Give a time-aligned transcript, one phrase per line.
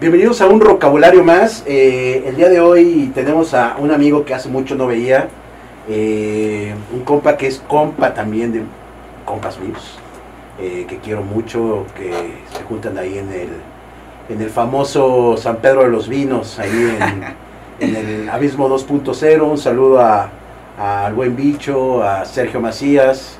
[0.00, 1.64] Bienvenidos a un vocabulario más.
[1.66, 5.28] Eh, el día de hoy tenemos a un amigo que hace mucho no veía.
[5.88, 8.62] eh, un compa que es compa también de
[9.24, 9.98] compas míos.
[10.60, 12.10] eh, que quiero mucho, que
[12.52, 13.48] se juntan ahí en el,
[14.28, 16.96] en el famoso San Pedro de los Vinos, ahí
[17.80, 19.40] en, en el Abismo 2.0.
[19.42, 20.30] Un saludo a,
[20.78, 23.38] al buen bicho, a Sergio Macías.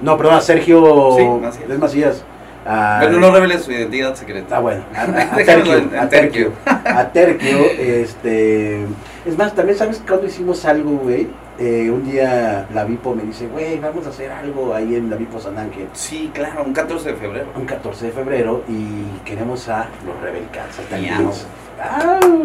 [0.00, 1.78] No, perdón, a Sergio Sí, Macías.
[1.78, 2.24] Macías.
[2.66, 4.56] A- Pero no revele su identidad secreta.
[4.56, 8.82] Ah, bueno, a, a- a Terquio, en- en a Terquio, a Terquio, este,
[9.26, 13.46] es más, también sabes cuando hicimos algo, güey, Eh, un día la Vipo me dice,
[13.46, 17.10] güey, vamos a hacer algo ahí en la Vipo San Ángel, Sí, claro, un 14
[17.12, 17.46] de febrero.
[17.54, 21.14] un 14 de febrero, y queremos a los Rebel Cats, a Miau.
[21.14, 21.46] Talquins.
[21.80, 22.42] ¡Au!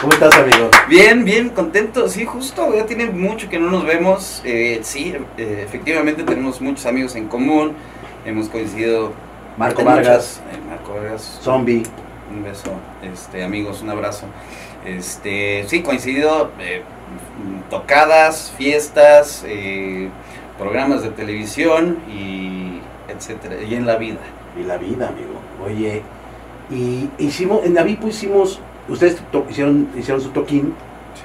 [0.00, 0.70] ¿Cómo estás, amigo?
[0.88, 2.08] Bien, bien, contento.
[2.08, 4.40] Sí, justo, ya tiene mucho que no nos vemos.
[4.44, 7.72] Eh, sí, eh, efectivamente tenemos muchos amigos en común.
[8.24, 9.12] Hemos coincidido.
[9.56, 11.40] Marco Vargas, muchas- eh, Marco Vargas.
[11.42, 11.82] Zombie,
[12.32, 12.70] Un beso,
[13.02, 14.26] este, amigos, un abrazo.
[14.86, 16.82] Este, sí, coincidido, eh,
[17.68, 20.08] tocadas, fiestas, eh,
[20.56, 22.78] programas de televisión y
[23.12, 24.18] etcétera, y en la vida.
[24.60, 25.40] y la vida, amigo.
[25.64, 26.02] Oye,
[26.70, 30.74] y hicimos, en la Vipo hicimos, ustedes to- hicieron, hicieron su toquín,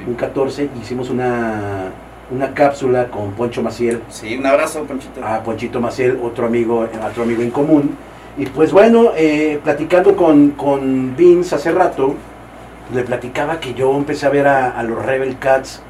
[0.06, 1.92] un 14, hicimos una,
[2.32, 5.24] una cápsula con Poncho Maciel, Sí, un abrazo, Ponchito.
[5.24, 7.96] a Ponchito Maciel, otro amigo, otro amigo en común.
[8.38, 12.16] Y pues bueno, eh, platicando con, con Vince hace rato,
[12.94, 15.82] le platicaba que yo empecé a ver a, a los Rebel Cats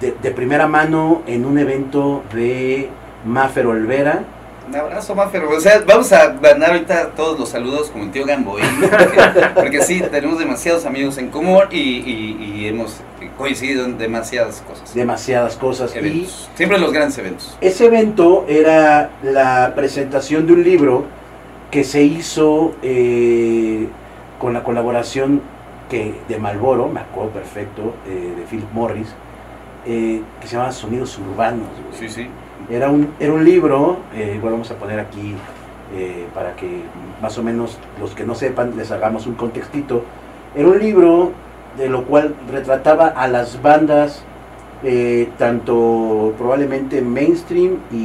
[0.00, 2.88] de, de primera mano en un evento de
[3.26, 4.22] Maffer Olvera.
[4.68, 5.42] Un abrazo, Mafer.
[5.44, 9.20] O sea, vamos a mandar ahorita todos los saludos como el tío Gamboín, porque,
[9.54, 13.00] porque sí, tenemos demasiados amigos en común y, y- y hemos
[13.40, 14.94] coincidido en demasiadas cosas.
[14.94, 15.94] demasiadas cosas.
[15.94, 16.50] Y Eventos.
[16.54, 17.56] Siempre los grandes eventos.
[17.60, 21.04] ese evento era la presentación de un libro
[21.70, 23.86] que se hizo eh,
[24.38, 25.40] con la colaboración
[25.88, 29.08] que, de Malboro, me acuerdo perfecto, eh, de Philip Morris,
[29.86, 31.68] eh, que se llama Sonidos Urbanos.
[31.88, 32.08] güey.
[32.08, 32.28] Sí, sí.
[32.68, 35.34] Era, un, era un libro, eh, igual vamos a poner aquí
[35.96, 36.82] eh, para que
[37.20, 40.04] más o menos los que no sepan les hagamos un contextito.
[40.54, 41.32] Era un libro
[41.76, 44.22] de lo cual retrataba a las bandas,
[44.82, 47.96] eh, tanto probablemente mainstream y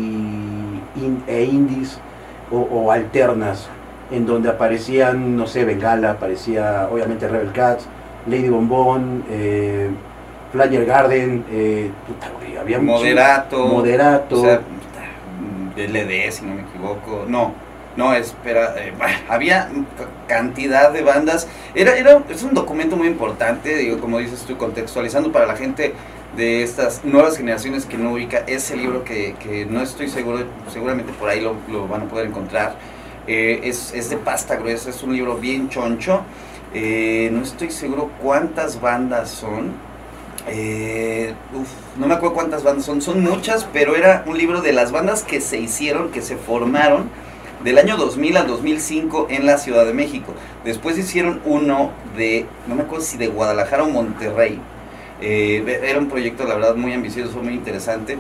[1.02, 2.00] in- e indies
[2.52, 3.68] o, o alternas,
[4.12, 7.88] en donde aparecían, no sé, Bengala, aparecía obviamente Rebel Cats,
[8.28, 9.90] Lady Bombón, eh,
[10.52, 12.28] Flyer Garden, eh, puta,
[12.62, 13.66] había Moderato.
[13.68, 14.36] Moderato.
[14.42, 14.62] O sea,
[15.76, 17.26] LD, si no me equivoco.
[17.28, 17.54] No,
[17.98, 18.76] no, espera.
[18.78, 18.94] eh,
[19.30, 19.70] había
[20.28, 21.48] cantidad de bandas.
[21.74, 25.94] Era, era, es un documento muy importante, digo, como dices tú, contextualizando para la gente
[26.36, 31.14] de estas nuevas generaciones que no ubica ese libro que, que no estoy seguro, seguramente
[31.14, 32.76] por ahí lo, van a poder encontrar.
[33.28, 36.22] Eh, es, es de pasta gruesa, es un libro bien choncho.
[36.74, 39.72] Eh, no estoy seguro cuántas bandas son.
[40.48, 41.34] Eh,
[41.98, 45.24] no me acuerdo cuántas bandas son, son muchas, pero era un libro de las bandas
[45.24, 47.10] que se hicieron, que se formaron
[47.64, 50.34] del año 2000 al 2005 en la Ciudad de México.
[50.64, 54.60] Después hicieron uno de, no me acuerdo si de Guadalajara o Monterrey.
[55.22, 58.14] Eh, era un proyecto, la verdad, muy ambicioso, muy interesante.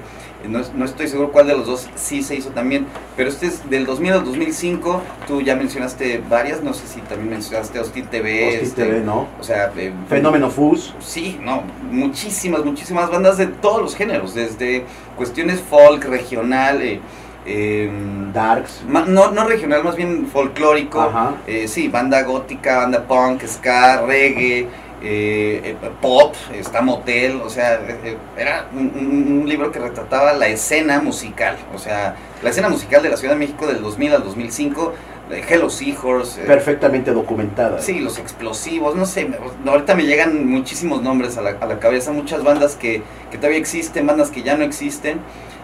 [0.44, 2.88] Eh, No, no estoy seguro cuál de los dos sí se hizo también,
[3.18, 5.01] pero este es del 2000 al 2005.
[5.28, 8.47] Tú ya mencionaste varias, no sé si también mencionaste Hostil TV.
[8.47, 9.28] Hostil este, TV, ¿no?
[9.40, 10.94] O sea, eh, Fenómeno Fus.
[11.02, 14.85] Sí, no, muchísimas, muchísimas bandas de todos los géneros, desde
[15.17, 17.02] cuestiones folk, regional, eh,
[17.46, 17.92] eh,
[18.34, 18.84] Darks.
[18.88, 21.36] no, no regional, más bien folclórico, Ajá.
[21.48, 24.68] eh, sí, banda gótica, banda punk, ska, reggae,
[25.08, 31.00] eh, eh, pop, está motel, o sea, eh, era un, libro que retrataba la escena
[31.00, 34.94] musical, o sea, la escena musical de la Ciudad de México del 2000 al 2005,
[35.30, 37.82] de Hello Seahorse, Perfectamente documentada.
[37.82, 39.30] Sí, los explosivos, no sé,
[39.68, 43.60] ahorita me llegan muchísimos nombres a la, a la cabeza, muchas bandas que, que todavía
[43.60, 45.20] existen, bandas que ya no existen,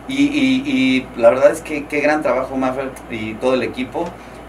[0.07, 4.05] y, y- y la verdad es que qué gran trabajo Maffer y todo el equipo,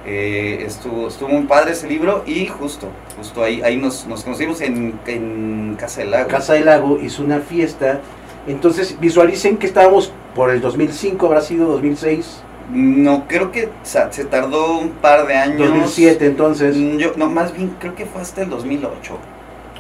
[0.06, 4.60] eh, estuvo, estuvo muy padre ese libro, y justo, justo ahí, ahí nos, nos conocimos
[4.60, 6.28] en, en Casa del Lago.
[6.28, 8.00] Casa del Lago hizo una fiesta.
[8.49, 14.78] Entonces visualicen que estábamos por el 2005, habrá sido 2006, No, creo que se tardó
[14.78, 15.58] un par de años.
[15.69, 16.76] 2007 entonces.
[16.76, 19.19] Mm, Yo, no, más bien creo que fue hasta el 2008.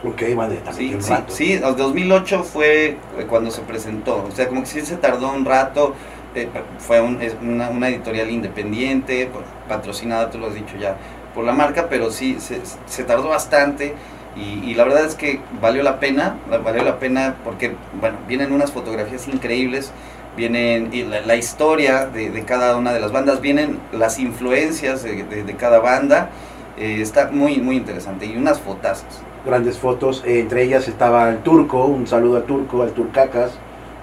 [0.04, 1.32] Ok, vale, también Sí, sí, rato.
[1.32, 5.32] sí, el 2008 fue eh, cuando se presentó, o sea, como que sí se tardó
[5.32, 5.94] un rato,
[6.34, 9.30] eh, fue un- una, una editorial independiente,
[9.68, 10.96] patrocinada, tú lo has dicho ya,
[11.34, 13.94] por la marca, pero sí, se, se tardó bastante
[14.34, 18.52] y, y la verdad es que valió la pena, valió la pena porque, bueno, vienen
[18.52, 19.92] unas fotografías increíbles,
[20.36, 25.02] vienen y la, la historia de, de cada una de las bandas, vienen las influencias
[25.04, 26.30] de, de- de cada banda
[26.78, 28.24] Eh, está muy, muy interesante.
[28.26, 29.22] Y unas fotazas.
[29.44, 33.52] Grandes fotos, eh, entre ellas estaba el turco, un saludo al turco, al turcacas,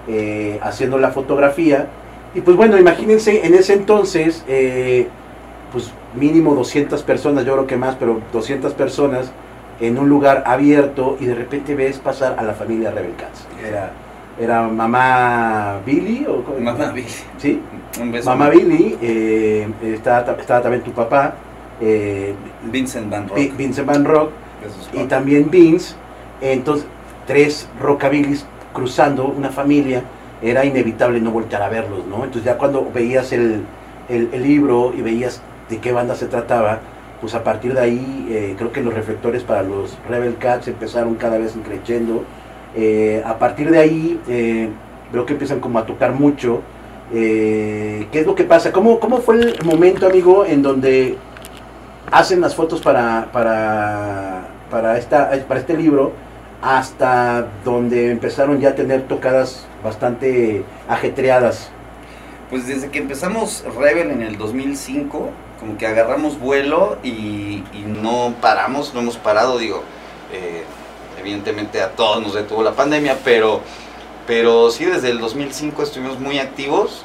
[0.08, 1.86] eh, haciendo la fotografía.
[2.34, 5.08] Y pues bueno, imagínense, en ese entonces, eh,
[5.72, 9.32] pues mínimo 200 personas, yo creo que más, pero 200 personas
[9.80, 13.46] en un lugar abierto y de repente ves pasar a la familia Rebel Cats.
[13.66, 13.92] Era,
[14.38, 17.06] era mamá Billy o Mamá Billy.
[17.38, 17.62] ¿Sí?
[17.98, 18.28] Un beso.
[18.28, 18.98] Mamá Billy,
[19.82, 21.34] estaba, estaba también tu papá,
[22.62, 23.36] Vincent Van Rock.
[23.38, 24.30] Vi- Vincent Van Rock
[24.92, 25.94] y también Vince.
[26.40, 26.86] Entonces,
[27.26, 30.02] tres rockabilis cruzando una familia,
[30.42, 32.16] era inevitable no voltear a verlos, ¿no?
[32.24, 33.64] Entonces ya cuando veías el,
[34.08, 36.78] el- el libro y veías de qué banda se trataba,
[37.20, 41.16] pues a partir de ahí eh, creo que los reflectores para los Rebel Cats empezaron
[41.16, 42.24] cada vez creciendo.
[42.74, 44.70] Eh, a partir de ahí eh,
[45.12, 46.62] veo que empiezan como a tocar mucho.
[47.10, 48.70] ¿Qué es lo que pasa?
[48.72, 51.16] ¿Cómo, ¿Cómo fue el momento, amigo, en donde
[52.10, 56.12] hacen las fotos para, para, para, esta, para este libro
[56.62, 61.70] hasta donde empezaron ya a tener tocadas bastante ajetreadas?
[62.50, 65.30] Pues desde que empezamos Rebel en el 2005,
[65.60, 69.82] como que agarramos vuelo y, y no paramos, no hemos parado, digo,
[70.32, 70.64] eh,
[71.20, 73.60] evidentemente a todos nos detuvo la pandemia, pero,
[74.26, 77.04] pero sí, desde el 2005 estuvimos muy activos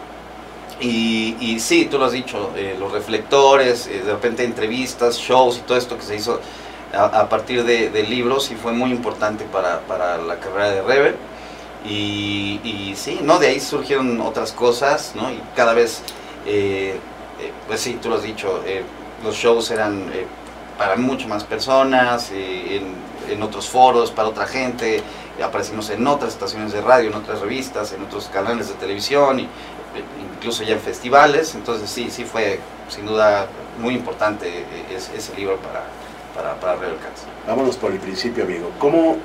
[0.79, 5.57] y, y sí, tú lo has dicho, eh, los reflectores, eh, de repente entrevistas, shows
[5.57, 6.39] y todo esto que se hizo
[6.93, 11.15] a, partir de, de libros y fue muy importante para, para la carrera de Rebel.
[11.87, 13.37] Y, sí, ¿no?
[13.37, 15.31] De ahí surgieron otras cosas, ¿no?
[15.31, 16.01] Y cada vez,
[16.45, 16.99] eh,
[17.39, 18.83] eh, pues sí, tú lo has dicho, eh,
[19.23, 20.25] los shows eran eh,
[20.77, 22.95] para mucho más personas, en,
[23.29, 25.03] en otros foros, para otra gente,
[25.43, 29.47] aparecimos en otras estaciones de radio, en otras revistas, en otros canales de televisión, y,
[30.35, 32.59] incluso ya en festivales, entonces sí, sí fue
[32.89, 33.47] sin duda
[33.79, 35.85] muy importante ese libro para,
[36.35, 37.23] para, para Rebel Cats.
[37.47, 38.69] Vámonos por el principio, amigo.
[38.77, 39.17] ¿Cómo,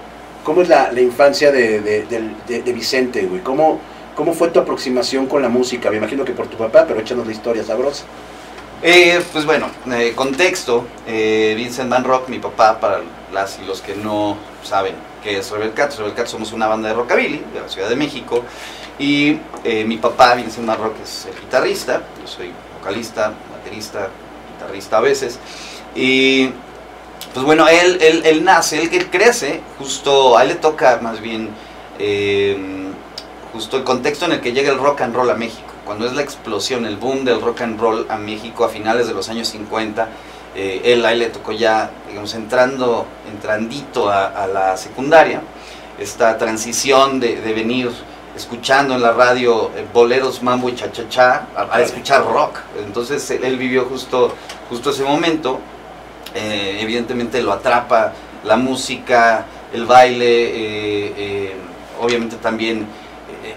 [0.44, 3.42] cómo es la, la infancia de, de, del- de- de Vicente, güey?
[3.42, 3.80] ¿Cómo,
[4.14, 5.90] ¿Cómo fue tu aproximación con la música?
[5.90, 8.04] Me imagino que por tu papá, pero échanos la historia sabrosa.
[8.82, 13.82] Eh, pues bueno, eh, contexto, eh, Vincent Van Rock, mi papá, para las y los
[13.82, 17.60] que no saben qué es Rebel Cats, Rebel Cats somos una banda de rockabilly de
[17.60, 18.42] la Ciudad de México
[18.98, 24.08] y eh, mi papá, Vincent Van Rock, es el guitarrista, yo soy vocalista, baterista,
[24.54, 25.38] guitarrista a veces
[25.94, 26.50] y
[27.32, 31.20] pues bueno, él, él, él nace, él, él crece, justo a él le toca más
[31.20, 31.50] bien
[31.98, 32.56] eh,
[33.52, 36.12] justo el contexto en el que llega el rock and roll a México, cuando es
[36.12, 39.48] la explosión, el boom del rock and roll a México a finales de los años
[39.48, 40.08] 50,
[40.56, 45.42] eh, él a él le tocó ya, digamos, entrando, entrandito a, a la secundaria,
[45.98, 47.90] esta transición de, de venir
[48.36, 52.58] escuchando en la radio eh, boleros, mambo y cha-cha-cha, a, a escuchar rock.
[52.84, 54.34] Entonces él, él vivió justo,
[54.68, 55.60] justo ese momento,
[56.34, 58.12] eh, evidentemente lo atrapa
[58.44, 61.52] la música, el baile, eh, eh,
[62.00, 62.86] obviamente también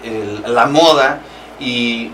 [0.02, 1.20] el- la moda
[1.60, 2.10] y,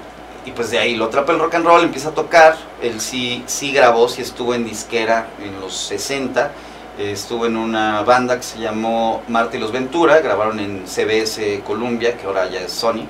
[0.47, 3.43] y pues de ahí lo atrapa el rock and roll, empieza a tocar, él sí,
[3.47, 6.51] sí grabó, sí estuvo en disquera en los 60,
[6.99, 11.63] eh, estuvo en una banda que se llamó Marta y los Ventura, grabaron en CBS
[11.67, 13.05] Columbia, que ahora ya es Sony.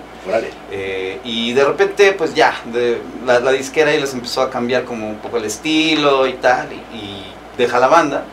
[0.70, 4.84] Eh, y de repente, pues ya, de, la, la disquera ahí les empezó a cambiar
[4.84, 7.24] como un poco el estilo y tal, y, y
[7.60, 8.24] deja la banda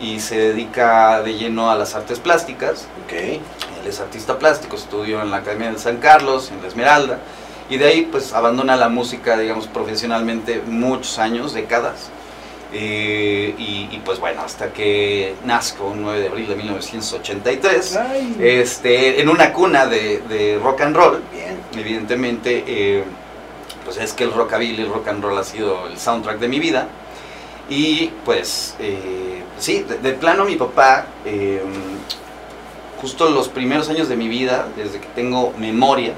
[0.00, 2.86] y se dedica de lleno a las artes plásticas.
[3.04, 3.12] Ok.
[3.12, 3.40] Él
[3.88, 7.18] es artista plástico, estudió en la Academia de San Carlos, en la Esmeralda,
[7.70, 12.10] y de ahí pues abandona la música, digamos, profesionalmente muchos años, décadas.
[12.70, 18.36] Eh, y, y, pues bueno, hasta que nazco un 9 de abril de 1983, Ay.
[18.40, 21.58] este, en una cuna de, de rock and roll, Bien.
[21.74, 23.04] evidentemente, eh,
[23.86, 26.60] pues es que el rockabilly, el rock and roll ha sido el soundtrack de mi
[26.60, 26.88] vida.
[27.68, 31.62] Y pues, eh, sí, de, de plano mi papá, eh,
[33.00, 36.12] justo los primeros años de mi vida, desde que tengo memoria,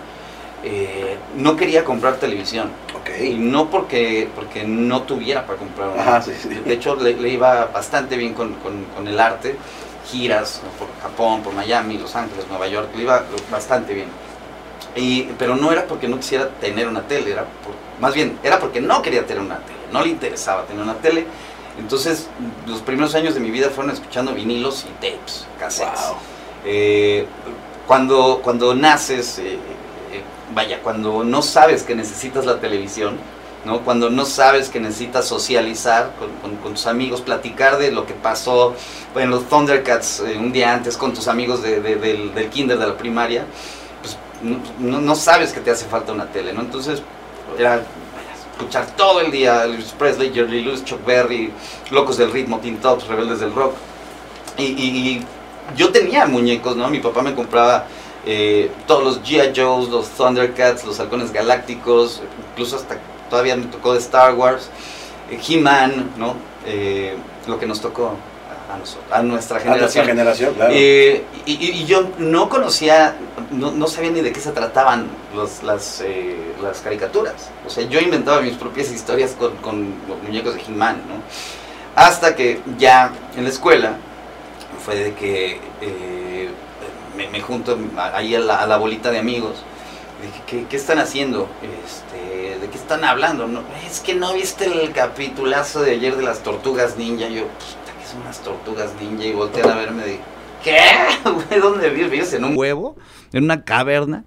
[0.62, 2.71] eh, no quería comprar televisión.
[3.21, 3.38] Y Ok.
[3.40, 6.00] no porque, porque no tuviera para comprar una.
[6.02, 6.49] Ajá, sí, sí.
[6.49, 9.57] De hecho, le, le iba bastante bien con, con- con el arte,
[10.07, 10.71] giras ¿no?
[10.78, 14.09] por Japón, por Miami, Los Ángeles, Nueva York, le iba bastante bien.
[14.97, 18.59] Y, pero no era porque no quisiera tener una tele, era por- más bien, era
[18.61, 21.26] porque no quería tener una tele, no le interesaba tener una tele.
[21.78, 22.28] Entonces,
[22.66, 26.00] los primeros años de mi vida fueron escuchando vinilos y tapes, cassettes.
[26.09, 26.16] Wow.
[26.64, 27.26] Eh,
[27.87, 29.54] cuando, cuando naces, eh,
[30.12, 30.23] eh,
[30.54, 33.16] vaya, cuando no sabes que necesitas la televisión,
[33.64, 33.80] ¿no?
[33.80, 38.14] cuando no sabes que necesitas socializar con, con- con tus amigos, platicar de lo que
[38.14, 38.75] pasó
[39.14, 42.78] en los Thundercats eh, un día antes con tus amigos de- de- del, del kinder,
[42.78, 43.44] de la primaria,
[44.02, 44.16] pues
[44.78, 46.61] no, no- sabes que te hace falta una tele, ¿no?
[46.62, 47.02] Entonces,
[47.59, 47.82] era,
[48.61, 51.52] escuchar todo el día Elvis Presley, Jerry Lewis, Chuck Berry,
[51.90, 53.75] Locos del Ritmo, Teen Tops, Rebeldes del Rock.
[54.59, 55.26] Y, y-
[55.76, 56.88] yo tenía muñecos, ¿no?
[56.90, 57.87] Mi papá me compraba
[58.26, 59.52] eh, todos los G.I.
[59.59, 62.99] Joes, los Thundercats, los Halcones Galácticos, incluso hasta
[63.31, 64.69] todavía me tocó de Star Wars,
[65.31, 66.35] eh, He-Man, ¿no?
[66.67, 67.14] Eh,
[67.47, 68.14] lo que nos tocó
[68.75, 70.07] a, nosotros, a nuestra A nuestra generación.
[70.07, 70.73] generación, claro.
[70.75, 73.17] Eh, y, y- y yo no conocía,
[73.50, 77.50] no, no sabía ni de qué se trataban los- las, eh, las caricaturas.
[77.67, 81.23] O sea, yo inventaba mis propias historias con, con los muñecos de He-Man, ¿no?
[81.97, 83.97] Hasta que ya en la escuela
[84.85, 86.49] fue de que eh,
[87.17, 87.77] me, me junto
[88.15, 89.57] ahí a la, a la bolita de amigos.
[90.23, 91.49] Dije, ¿qué, qué están haciendo?
[91.62, 93.47] Este, ¿De qué están hablando?
[93.49, 97.27] No, es que no viste el capitulazo de ayer de las tortugas ninja.
[97.29, 97.45] Yo,
[98.11, 99.25] puta, ¿qué son las tortugas ninja?
[99.25, 100.21] Y voltean a verme de,
[100.62, 100.79] ¿qué?
[101.61, 102.11] ¿Dónde vives?
[102.11, 102.97] ¿Vives en un huevo?
[103.33, 104.25] ¿En una caverna?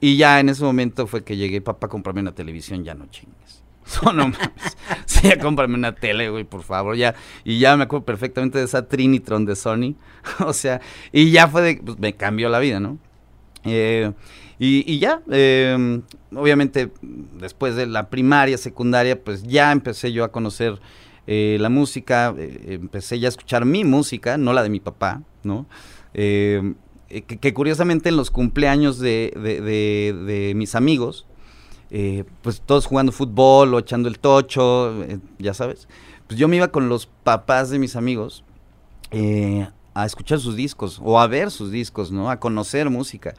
[0.00, 3.62] Y ya en ese momento fue que llegué, papá, cómprame una televisión, ya no chingues.
[4.02, 4.76] No, no mames.
[5.04, 7.14] Sí, ya cómprame una tele, güey, por favor, ya.
[7.44, 9.94] Y ya me acuerdo perfectamente de esa Trinitron de Sony.
[10.40, 10.80] o sea,
[11.12, 12.98] y ya fue de, pues, me cambió la vida, ¿no?
[13.64, 14.12] Eh,
[14.58, 16.00] y, ya, eh,
[16.34, 20.80] obviamente, después de la primaria, secundaria, pues ya empecé yo a conocer
[21.26, 25.22] eh, la música, eh, empecé ya a escuchar mi música, no la de mi papá,
[25.42, 25.66] ¿no?
[26.14, 26.74] Eh,
[27.08, 31.26] que, curiosamente en los cumpleaños de, de- de- de mis amigos,
[31.90, 35.86] eh, pues todos jugando fútbol o echando el tocho, eh, ya sabes,
[36.26, 38.42] pues yo me iba con los papás de mis amigos
[39.94, 42.30] a escuchar sus discos o a ver sus discos, ¿no?
[42.30, 43.34] A conocer música.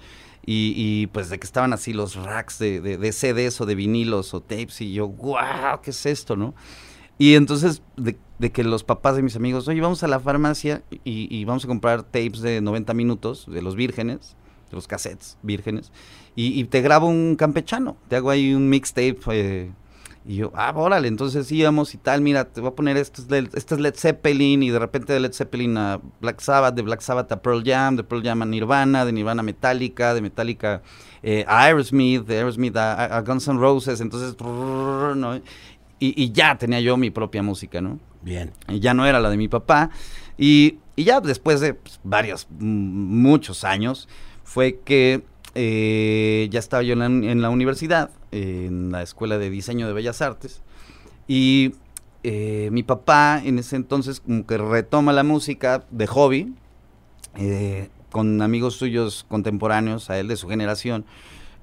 [0.46, 3.74] Y, y, pues de que estaban así los racks de, de- de CDs o de
[3.76, 6.54] vinilos o tapes y yo, wow, ¿qué es esto, no?
[7.18, 10.84] Y entonces de, de que los papás de mis amigos, oye, vamos a la farmacia
[11.04, 14.36] y, y vamos a comprar tapes de 90 minutos de los vírgenes,
[14.70, 15.92] de los cassettes vírgenes,
[16.38, 19.18] y, te grabo un campechano, te hago ahí un mixtape.
[19.32, 19.72] eh,
[20.28, 23.30] y yo, ah, órale, entonces íbamos y tal, mira, te voy a poner, esto es,
[23.30, 26.82] Led, esto es Led Zeppelin, y de repente de Led Zeppelin a Black Sabbath, de
[26.82, 30.22] Black Sabbath a Pearl Jam, de Pearl Jam a Nirvana, de Nirvana a Metallica, de
[30.22, 30.82] Metallica
[31.22, 35.40] eh, a Aerosmith, de Aerosmith a Guns N' Roses, entonces, brrr, ¿no?
[36.06, 38.00] Y, y ya tenía yo mi propia música, ¿no?
[38.22, 38.52] Bien.
[38.68, 39.90] Y ya no era la de mi papá.
[40.38, 44.08] Y, y ya después de pues, varios, muchos años,
[44.44, 49.50] fue que eh, ya estaba yo en la, en la universidad, en la Escuela de
[49.50, 50.62] Diseño de Bellas Artes.
[51.28, 51.74] Y
[52.24, 56.54] eh, mi papá en ese entonces como que retoma la música de hobby,
[57.38, 61.06] eh, con amigos suyos contemporáneos, a él de su generación,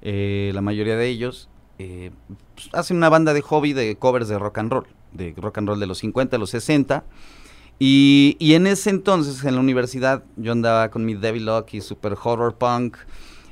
[0.01, 1.49] la mayoría de ellos,
[1.79, 2.11] eh,
[2.55, 5.67] pues, hacen una banda de hobby de covers de rock and roll, de rock and
[5.67, 7.03] roll de los 50, los 60.
[7.79, 11.81] Y, y en ese entonces, en la universidad, yo andaba con mi Devil Lock y
[11.81, 12.97] super horror punk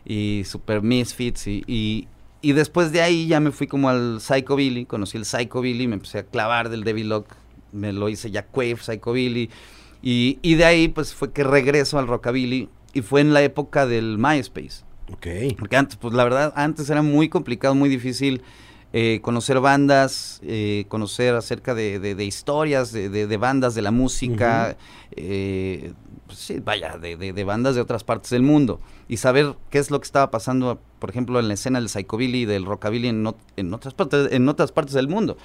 [0.05, 1.47] y super misfits.
[1.47, 2.07] Y, y,
[2.41, 6.19] y después de ahí ya me fui como al Psychobilly, conocí el Psychobilly, me empecé
[6.19, 7.27] a clavar del Devil Lock,
[7.71, 9.49] me lo hice ya Quave, Psychobilly.
[10.01, 13.85] Y, y de ahí pues fue que regreso al Rockabilly y fue en la época
[13.85, 14.83] del MySpace.
[15.13, 15.27] Ok.
[15.57, 18.41] Porque antes, pues la verdad, antes era muy complicado, muy difícil
[18.93, 24.75] eh, conocer bandas, eh, conocer acerca de, de- de historias, de, bandas, de la música,
[25.15, 25.93] eh,
[26.27, 28.79] pues sí, vaya, de, bandas de otras partes del mundo.
[29.07, 32.41] Y saber qué es lo que estaba pasando, por ejemplo, en la escena del psychobilly
[32.41, 33.25] y del rockabilly en,
[33.57, 35.37] en, otras partes, en otras partes del mundo.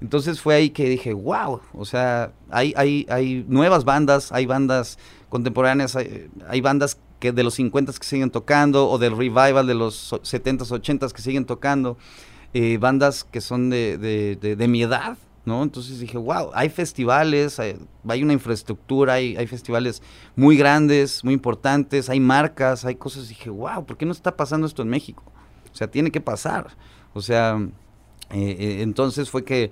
[0.00, 4.98] Entonces fue ahí que dije, wow, o sea, hay, hay, hay nuevas bandas, hay bandas
[5.28, 9.72] contemporáneas, hay, hay bandas que de los 50 que siguen tocando, o del revival de
[9.72, 11.96] los 70s, 80s que siguen tocando,
[12.52, 15.16] eh, bandas que son de, de- de- de mi edad,
[15.46, 15.62] ¿no?
[15.62, 20.02] Entonces dije, wow, hay festivales, hay, hay una infraestructura, hay, hay festivales
[20.36, 23.26] muy grandes, muy importantes, hay marcas, hay cosas.
[23.30, 25.22] dije, wow, ¿por qué no está pasando esto en México?
[25.72, 26.76] O sea, tiene que pasar.
[27.14, 27.58] O sea,
[28.32, 29.70] eh, eh, entonces fue que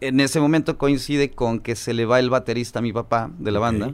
[0.00, 3.50] en ese momento coincide con que se le va el baterista a mi papá de
[3.50, 3.86] la banda.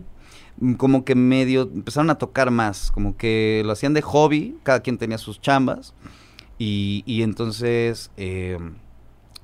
[0.78, 4.98] Como que medio empezaron a tocar más, como que lo hacían de hobby, cada quien
[4.98, 5.94] tenía sus chambas.
[6.58, 8.58] Y, y entonces eh,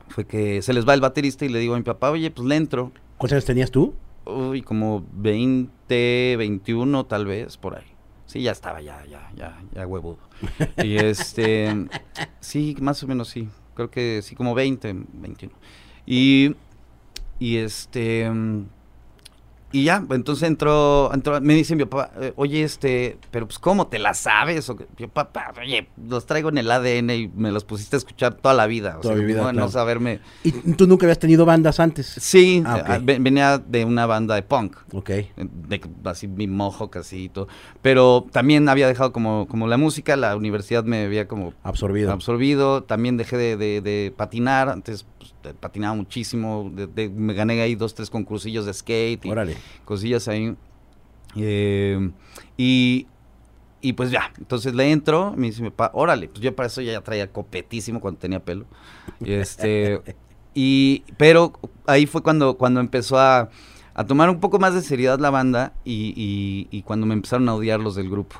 [0.08, 2.46] fue que se les va el baterista y le digo a mi papá, oye, pues
[2.46, 2.92] le entro.
[3.18, 3.94] ¿Cuántos años tenías tú?
[4.24, 7.84] Uy, como 20, 21 tal vez, por ahí.
[8.26, 10.18] Sí, ya estaba, ya, ya, ya, ya huevudo.
[10.82, 11.88] Y este,
[12.40, 13.48] sí, más o menos sí.
[13.74, 15.54] Creo que sí, como 20, 21.
[16.06, 16.54] Y,
[17.38, 18.66] y este, mm,
[19.72, 23.86] y ya, entonces entró, entró me dice mi papá, eh, oye, este, pero pues, ¿cómo
[23.88, 24.68] te la sabes?
[24.70, 28.34] O yo, papá, oye, los traigo en el ADN y me los pusiste a escuchar
[28.34, 28.96] toda la vida.
[28.98, 29.70] O Toda sea, mi vida, ¿cómo no claro.
[29.72, 30.20] saberme.
[30.44, 32.06] ¿Y tú nunca habías tenido bandas antes?
[32.06, 35.10] Sí, Ah, eh, ve- venía de una banda de punk Ok.
[35.36, 37.48] de así mi mojo casi y todo.
[37.80, 42.12] Pero también había dejado como, como la música, la universidad me había como Absorbido.
[42.12, 45.04] absorbido, también dejé de, de- de patinar, antes
[45.60, 49.32] patinaba muchísimo, me gané ahí dos, tres concursillos de skate y
[49.84, 50.56] cosillas ahí.
[51.36, 52.10] Eh,
[52.56, 53.06] y,
[53.80, 56.80] y pues ya, entonces le entro, me dice mi papá, órale, pues yo para eso
[56.82, 58.66] ya traía copetísimo cuando tenía pelo.
[59.20, 60.00] Y este,
[60.54, 61.52] y, pero
[61.86, 63.50] ahí fue cuando, cuando empezó a,
[63.94, 67.48] a tomar un poco más de seriedad la banda y, y, y, cuando me empezaron
[67.48, 68.36] a odiar los del grupo.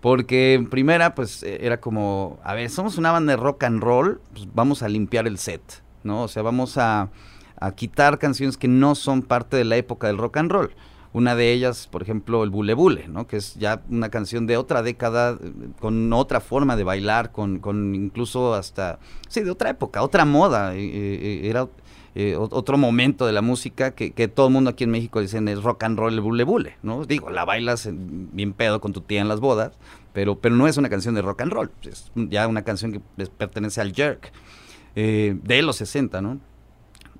[0.00, 3.82] Porque en primera, pues e, era como, a ver, somos una banda de rock and
[3.82, 5.62] roll, pues vamos a limpiar el set,
[6.04, 6.22] ¿no?
[6.22, 7.10] O sea, vamos a,
[7.56, 10.74] a quitar canciones que no son parte de la época del rock and roll.
[11.14, 13.26] Una de ellas, por ejemplo, el Bule Bule, ¿no?
[13.26, 15.38] que es ya una canción de otra década,
[15.78, 20.74] con otra forma de bailar, con, con incluso hasta, sí, de otra época, otra moda.
[20.74, 21.68] era
[22.14, 25.48] eh, otro momento de la música que, que, todo el mundo aquí en México dicen
[25.48, 27.06] es rock and roll, el bule bule, ¿no?
[27.06, 29.78] Digo, la bailas bien pedo con tu tía en las bodas,
[30.12, 33.00] pero, pero no es una canción de rock and roll, es ya una canción que
[33.26, 34.30] pertenece al jerk,
[34.94, 36.38] eh, de los 60, ¿no?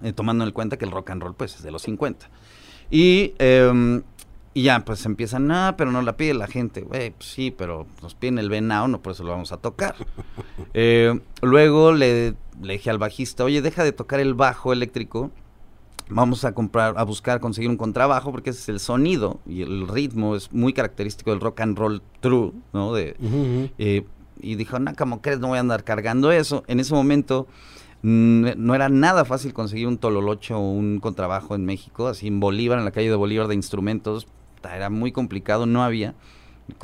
[0.03, 2.29] Eh, tomando en cuenta que el rock and roll pues es de los 50.
[2.91, 4.03] Y, em,
[4.55, 6.83] y ya, pues empiezan, ah, pero no la pide la gente.
[6.83, 9.95] Güey, pues sí, pero nos piden el venao, no por eso lo vamos a tocar.
[10.75, 15.31] Eh, luego le, le, dije al bajista, oye, deja de tocar el bajo eléctrico.
[16.09, 19.87] Vamos a comprar, a buscar, conseguir un contrabajo, porque ese es el sonido y el
[19.87, 22.95] ritmo es muy característico del rock and roll true, ¿no?
[22.95, 23.17] De,
[23.79, 24.05] eh,
[24.43, 26.65] y dijo, no, como crees, no voy a andar cargando eso.
[26.67, 27.47] En ese momento
[28.03, 32.79] no era nada fácil conseguir un tololocho o un contrabajo en México, así en Bolívar,
[32.79, 34.27] en la calle de Bolívar de instrumentos,
[34.65, 36.15] era muy complicado, no había.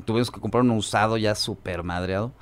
[0.04, 2.32] Tuvimos que comprar un usado ya súper madreado.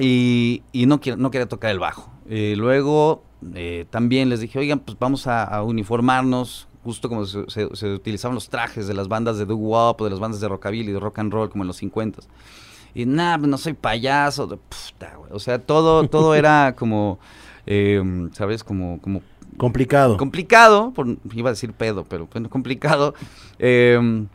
[0.00, 2.10] Y, y no, no quería tocar el bajo.
[2.28, 8.34] Eh, luego eh, también les dije, oigan, pues vamos a, uniformarnos, justo como se, utilizaban
[8.34, 11.32] los trajes de las bandas de doo-wop, de las bandas de rockabilly, de rock and
[11.32, 12.20] roll, como en los 50
[12.94, 14.58] Y nada, pues no soy payaso.
[15.30, 17.18] o sea, todo, todo era como
[17.66, 18.02] eh,
[18.32, 18.64] ¿sabes?
[18.64, 19.22] Como, como...
[19.56, 20.16] Complicado.
[20.16, 23.14] Complicado, por, iba a decir pedo, pero bueno, complicado.
[23.58, 24.26] Eh,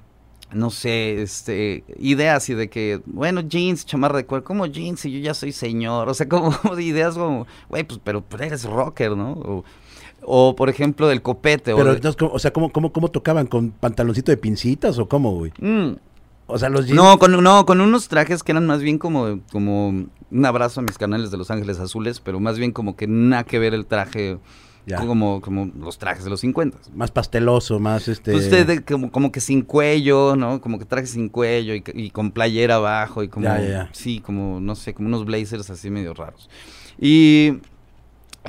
[0.51, 5.05] no sé, este, ideas y de que, bueno, jeans, chamarra de cuero, ¿cómo jeans?
[5.05, 9.15] Y yo ya soy señor, o sea, como ideas como, güey, pues, pero, eres rocker,
[9.15, 9.63] ¿no?
[10.23, 11.73] O, por ejemplo, del copete.
[11.75, 11.97] Pero,
[12.33, 13.47] o, sea, ¿cómo, cómo, ¿cómo tocaban?
[13.47, 15.51] ¿Con pantaloncito de pincitas o cómo, güey?
[15.59, 15.93] Mm.
[16.51, 16.95] O sea, los jeans...
[16.95, 20.83] No, con, no, con unos trajes que eran más bien como, como un abrazo a
[20.83, 23.85] mis canales de Los Ángeles Azules, pero más bien como que nada que ver el
[23.85, 24.37] traje.
[24.97, 26.77] Como, como los trajes de los 50.
[26.95, 28.33] Más pasteloso, más este...
[28.33, 30.59] Pues como, como que sin cuello, ¿no?
[30.59, 33.47] Como que traje sin cuello y, con playera abajo y como...
[33.93, 36.49] Sí, como, no sé, como unos blazers así medio raros.
[36.99, 37.59] Y...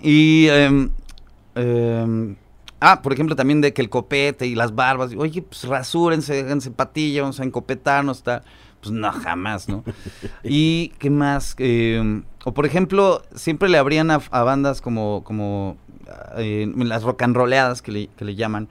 [0.02, 0.48] Y...
[0.48, 0.90] Em,
[1.54, 2.36] em,
[2.82, 5.12] ah, por ejemplo, también de que el copete y las barbas.
[5.16, 8.42] Oye, pues rasúrense, háganse patilla, vamos a encopetarnos, está
[8.82, 9.84] pues no, jamás, ¿no?
[10.42, 15.76] y qué más, em, o por ejemplo, siempre le abrían a, bandas como, como
[16.36, 18.68] eh, las rock and rolleadas que le, que le llaman,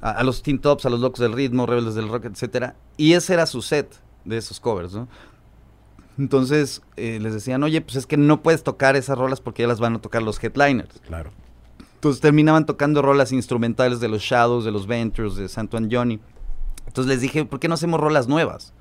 [0.00, 3.34] a, los Teen Tops, a los Locos del Ritmo, Rebeldes del Rock, etcétera, y ese
[3.34, 5.08] era su set de esos covers, ¿no?
[6.18, 9.68] Entonces eh, les decían, oye, pues es que no puedes tocar esas rolas porque ya
[9.68, 11.00] las van a tocar los headliners.
[11.06, 11.30] Claro.
[12.04, 16.20] Entonces terminaban tocando rolas instrumentales de los Shadows, de los Ventures, de Santo Johnny.
[16.86, 18.74] Entonces les dije, ¿por qué no hacemos rolas nuevas?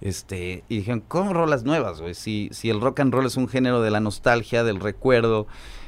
[0.00, 2.14] Este, y dijeron, ¿cómo rolas nuevas, güey?
[2.14, 5.46] Si, si el rock and roll es un género de la nostalgia, del recuerdo,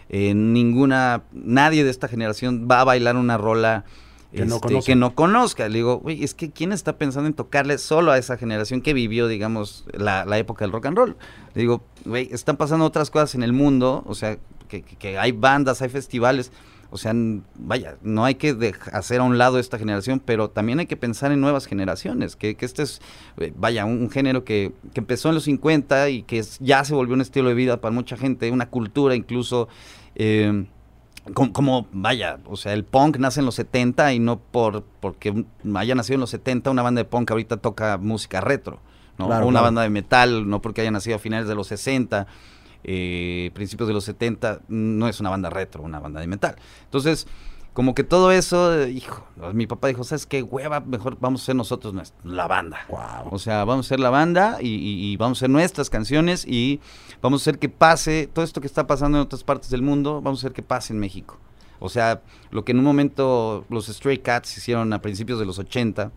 [0.08, 3.84] eh, ninguna, nadie de esta generación va a bailar una rola
[4.30, 5.68] que, no, este, que no conozca.
[5.68, 8.94] Le digo, güey, es que ¿quién está pensando en tocarle solo a esa generación que
[8.94, 11.16] vivió, digamos, la, la época del rock and roll?
[11.54, 14.38] Le digo, güey, están pasando otras cosas en el mundo, o sea,
[14.80, 16.52] que, que hay bandas, hay festivales.
[16.90, 17.14] O sea,
[17.54, 21.32] vaya, no hay que hacer a un lado esta generación, pero también hay que pensar
[21.32, 23.00] en nuevas generaciones, que, este es,
[23.38, 27.22] eh, vaya, un, género que, empezó en los 50 y que ya se volvió un
[27.22, 29.68] estilo de vida para mucha gente, una cultura incluso...
[30.14, 30.66] Eh,
[31.34, 35.44] como, vaya, o sea, el punk nace en los 70 y no por porque
[35.76, 38.80] haya nacido en los 70 una banda de punk ahorita toca música retro,
[39.18, 39.28] ¿no?
[39.28, 42.26] o una banda de metal, no porque haya nacido a finales de los 60
[42.84, 46.56] eh, principios de los 70, no es una banda retro, una banda de metal.
[46.84, 47.26] Entonces,
[47.72, 50.80] como que todo eso, hijo, mi papá dijo, ¿sabes qué hueva?
[50.80, 52.80] Mejor vamos a ser nosotros la banda.
[53.30, 56.80] O sea, vamos a ser la banda y, vamos a ser nuestras canciones y
[57.22, 60.20] vamos a hacer que pase todo esto que está pasando en otras partes del mundo,
[60.20, 61.38] vamos a hacer que pase en México.
[61.78, 65.58] O sea, lo que en un momento los Stray Cats hicieron a principios de los
[65.58, 66.12] 80,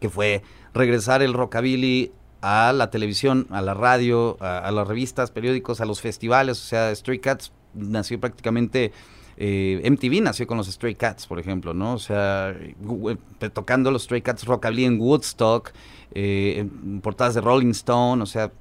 [0.00, 0.42] que fue
[0.74, 2.12] regresar el rockabilly
[2.46, 6.62] a la televisión, a la radio, a, las revistas, periódicos, a los festivales.
[6.62, 8.92] O sea, Stray Cats nació prácticamente...
[9.36, 11.94] Eh, MTV nació con los Stray Cats, por ejemplo, ¿no?
[11.94, 13.16] O sea, eh,
[13.52, 15.72] tocando los Stray Cats rockabilly en Woodstock,
[16.12, 18.52] eh, en portadas de Rolling Stone, o sea,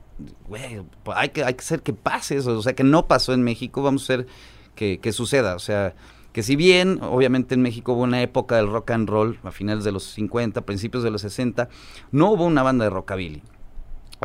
[0.47, 0.81] güey,
[1.13, 3.83] hay que, hay que hacer que pase eso, o sea, que no pasó en México,
[3.83, 4.27] vamos a hacer
[4.73, 5.55] que, que suceda.
[5.55, 5.93] O sea,
[6.31, 9.83] que si bien obviamente en México hubo una época del rock and roll a finales
[9.83, 11.69] de los 50, principios de los 60,
[12.11, 13.43] no hubo una banda de rockabilly.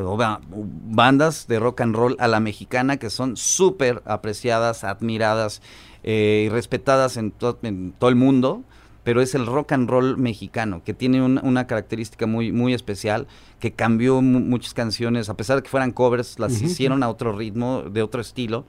[0.01, 5.63] Bandas de rock and roll a la mexicana que son súper apreciadas, admiradas
[6.03, 7.33] eh, y respetadas en,
[7.63, 8.63] en, todo el mundo,
[9.05, 13.27] pero es el rock and roll mexicano, que tiene una característica muy, muy especial,
[13.59, 17.83] que cambió muchas canciones, a pesar de que fueran covers, las hicieron a otro ritmo,
[17.83, 18.67] de otro estilo.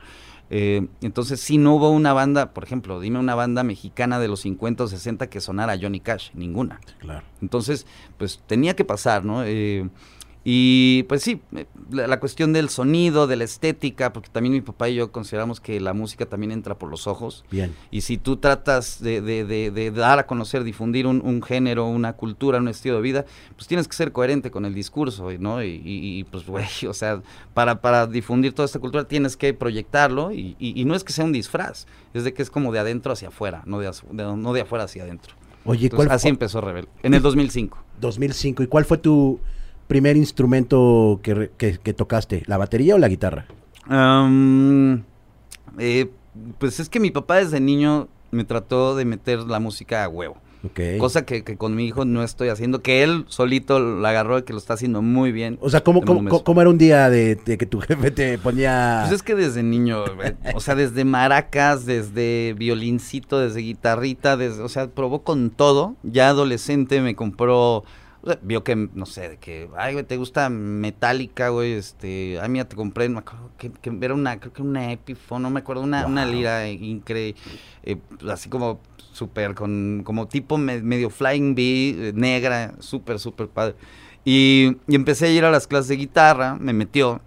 [0.52, 4.40] Eh, entonces, si no hubo una banda, por ejemplo, dime una banda mexicana de los
[4.42, 6.80] 50 o 60 que sonara Johnny Cash, ninguna.
[7.00, 7.26] Claro.
[7.42, 7.86] Entonces,
[8.18, 9.44] pues tenía que pasar, ¿no?
[9.44, 9.90] Eh,
[10.44, 14.88] y pues sí, eh, la, cuestión del sonido, de la estética, porque también mi papá
[14.88, 17.44] y yo consideramos que la música también entra por los ojos.
[17.52, 17.76] Bien.
[17.92, 22.60] Y si tú tratas de, de, de, dar a conocer, difundir un, género, una cultura,
[22.60, 23.26] un estilo de vida,
[23.56, 25.62] pues tienes que ser coherente con el discurso, ¿no?
[25.62, 27.22] Y, y, pues, güey, o sea,
[27.54, 31.26] para, para difundir toda esta cultura tienes que proyectarlo y, y, no es que sea
[31.26, 34.62] un disfraz, es de que es como de adentro hacia afuera, no de, no de
[34.62, 35.36] afuera hacia adentro.
[35.66, 37.78] Oye, ¿cuál Así empezó Rebel, en el 2005.
[38.00, 39.40] 2005, ¿y cuál fue tu
[39.90, 42.44] primer instrumento que, que, tocaste?
[42.46, 43.48] ¿La batería o la guitarra?
[45.80, 46.12] Eh,
[46.60, 50.38] pues es que mi papá desde niño me trató de meter la música a huevo.
[51.00, 54.52] Cosa que, con mi hijo no estoy haciendo, que él solito lo agarró y que
[54.52, 55.58] lo está haciendo muy bien.
[55.62, 59.06] O sea, ¿cómo, cómo, era un día de, que tu jefe te ponía...?
[59.08, 60.04] Pues es que desde niño,
[60.54, 65.96] o sea, desde maracas, desde violincito, desde guitarrita, desde, o sea, probó con todo.
[66.04, 67.86] Ya adolescente me compró
[68.42, 72.66] vio que, no sé, de que, ay, güey, te gusta Metallica, güey, este, ay, mira,
[72.66, 76.06] te compré, me acuerdo que, era una, creo que una Epiphone, no me acuerdo, una,
[76.06, 77.40] una lira increíble,
[77.84, 77.98] eh,
[78.30, 78.80] así como
[79.14, 83.76] súper, con, como tipo medio Flying Bee, eh, negra, súper, súper padre.
[84.26, 87.22] Y, y, empecé a ir a las clases de guitarra, me metió,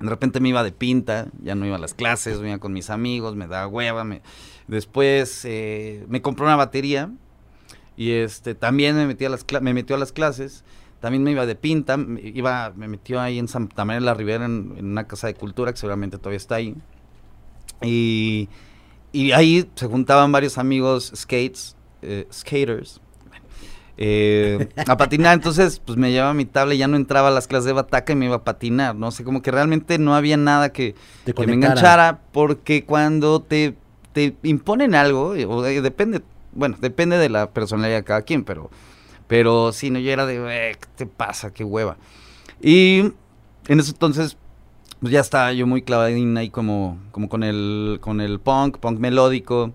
[0.00, 2.90] de repente me iba de pinta, ya no iba a las clases, iba con mis
[2.90, 4.22] amigos, me daba hueva, me,
[4.66, 7.10] después eh, me compró una batería,
[7.96, 10.64] y este, también me, metí a las me metió a las clases,
[11.00, 14.14] también me iba de pinta, me, iba, me metió ahí en Santa María de la
[14.14, 16.74] Ribera en, una casa de cultura que seguramente todavía está ahí.
[17.82, 18.48] Y,
[19.12, 23.00] y ahí se juntaban varios amigos skates, eh, skaters,
[23.98, 25.34] eh, a patinar.
[25.34, 28.12] Entonces, pues me llevaba mi tabla y ya no entraba a las clases de bataca
[28.12, 29.10] y me iba a patinar, ¿no?
[29.10, 33.74] sé, como que realmente no había nada que, que me enganchara, porque cuando te,
[34.12, 36.22] te imponen algo, o depende
[36.56, 38.70] bueno, depende de la personalidad de cada quien, pero,
[39.26, 41.52] pero sí, no, yo era de, eh, ¿qué te pasa?
[41.52, 41.96] Qué hueva.
[42.60, 43.12] Y
[43.68, 44.36] en ese entonces,
[45.00, 48.98] pues ya estaba yo muy clavadín ahí como, como con el, con el punk, punk
[48.98, 49.72] melódico,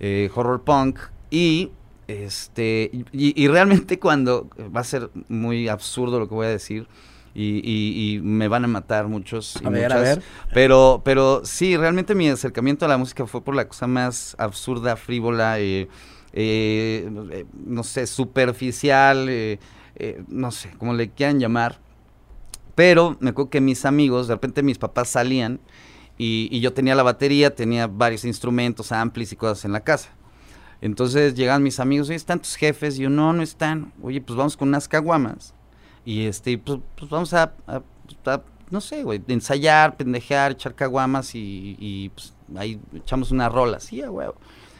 [0.00, 0.98] eh, horror punk,
[1.30, 1.70] y
[2.08, 6.86] este, y, realmente cuando, va a ser muy absurdo lo que voy a decir,
[7.34, 9.56] y, me van a matar muchos.
[9.64, 10.22] a ver, a ver.
[10.52, 14.96] Pero, pero sí, realmente mi acercamiento a la música fue por la cosa más absurda,
[14.96, 15.88] frívola, eh,
[16.32, 19.58] eh, no sé, superficial, eh,
[19.96, 21.78] eh, no sé, como le quieran llamar.
[22.74, 25.60] Pero me acuerdo que mis amigos, de repente mis papás salían
[26.16, 30.10] y, yo tenía la batería, tenía varios instrumentos, amplis y cosas en la casa.
[30.80, 32.98] Entonces llegan mis amigos, oye, ¿están tus jefes?
[32.98, 33.92] Y yo, no, no están.
[34.02, 35.54] Oye, pues vamos con unas caguamas.
[36.04, 37.52] Y este, pues, pues vamos a,
[38.70, 43.80] no sé, güey, ensayar, pendejear, echar caguamas y, pues ahí echamos una rola.
[43.80, 44.34] Sí, huevo.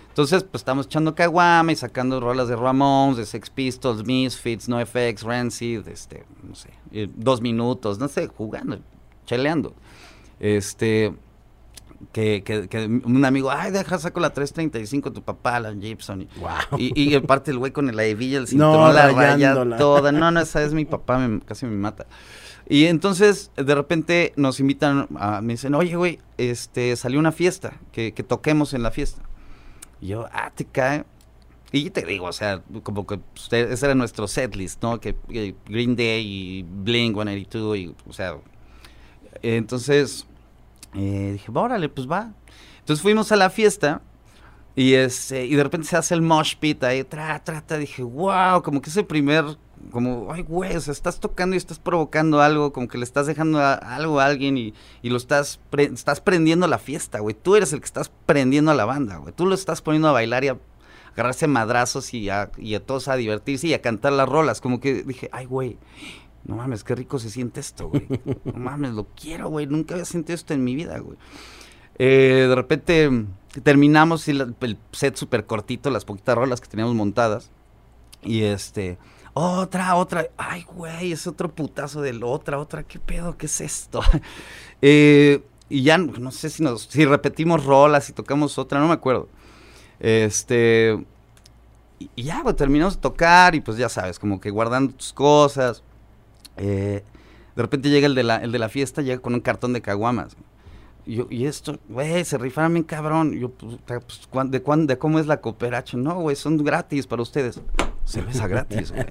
[0.08, 5.22] Entonces, pues estamos echando caguama y sacando rolas de Ramones, de Sex Pistols, Misfits, NoFX,
[5.22, 8.78] Rancid, este, no sé, eh, dos minutos, no sé, jugando,
[9.24, 9.72] cheleando.
[10.38, 11.14] Este,
[12.12, 16.22] que, que, que, un amigo, ay, deja saco la 335 tu papá, la Gibson.
[16.22, 16.28] Y,
[16.78, 20.12] y, y aparte el güey con el hebilla, el cinturón, no, la raya toda.
[20.22, 22.06] No, no, esa es mi papá, casi me mata.
[22.68, 27.74] Y entonces, de repente nos invitan, a, me dicen, oye, güey, este, salió una fiesta,
[27.92, 29.22] que, que toquemos en la fiesta.
[30.00, 31.04] Y yo, ah, te cae.
[31.72, 35.00] Y te digo, o sea, como que pues, ese era nuestro setlist, ¿no?
[35.00, 35.16] Que,
[35.66, 38.36] Green Day y Blink 182, y, o sea.
[39.40, 40.26] Entonces,
[40.94, 42.32] eh, dije, órale, pues va.
[42.80, 44.02] Entonces fuimos a la fiesta
[44.74, 48.62] y, este, y de repente se hace el mosh pit ahí, tra, tra, Dije, wow,
[48.62, 49.44] como que ese primer,
[49.90, 53.26] como, ay, güey, o sea, estás tocando y estás provocando algo, como que le estás
[53.26, 57.36] dejando algo a alguien y, y lo estás, estás prendiendo la fiesta, güey.
[57.40, 59.34] Tú eres el que estás prendiendo a la banda, güey.
[59.34, 60.58] Tú lo estás poniendo a bailar y a
[61.12, 64.60] agarrarse madrazos y a, y a todos a divertirse y a cantar las rolas.
[64.60, 65.76] Como que dije, ay, güey,
[66.44, 68.06] no mames, qué rico se siente esto, güey.
[68.44, 69.66] No mames, lo quiero, güey.
[69.66, 71.16] Nunca había sentido esto en mi vida, güey.
[71.98, 73.10] Eh, de repente
[73.62, 77.50] terminamos el set súper cortito, las poquitas rolas que teníamos montadas.
[78.22, 78.98] Y este,
[79.34, 80.26] otra, otra.
[80.36, 82.82] Ay, güey, es otro putazo de la otra, otra.
[82.82, 83.36] ¿Qué pedo?
[83.36, 84.00] ¿Qué es esto?
[84.82, 88.94] eh, y ya no sé si nos si repetimos rolas, si tocamos otra, no me
[88.94, 89.28] acuerdo.
[90.00, 90.98] Este
[92.16, 95.82] y, ya, pues, terminamos de tocar y pues ya sabes, como que guardando tus cosas.
[96.56, 97.02] Eh,
[97.56, 99.82] de repente llega el de la, el de la fiesta, llega con un cartón de
[99.82, 100.36] caguamas.
[101.04, 103.32] Y, yo, y esto, güey, se rifaron bien cabrón.
[103.32, 105.96] yo, pues, pues ¿de, ¿de cómo es la cooperacha?
[105.96, 107.60] No, güey, son gratis para ustedes.
[108.04, 109.06] Cerveza gratis, güey.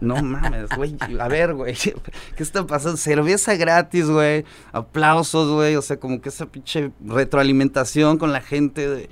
[0.00, 0.96] No mames, güey.
[1.18, 1.74] A ver, güey.
[2.36, 2.96] ¿Qué está pasando?
[2.96, 4.44] Cerveza gratis, güey.
[4.72, 5.76] Aplausos, güey.
[5.76, 8.88] O sea, como que esa pinche retroalimentación con la gente.
[8.88, 9.10] De,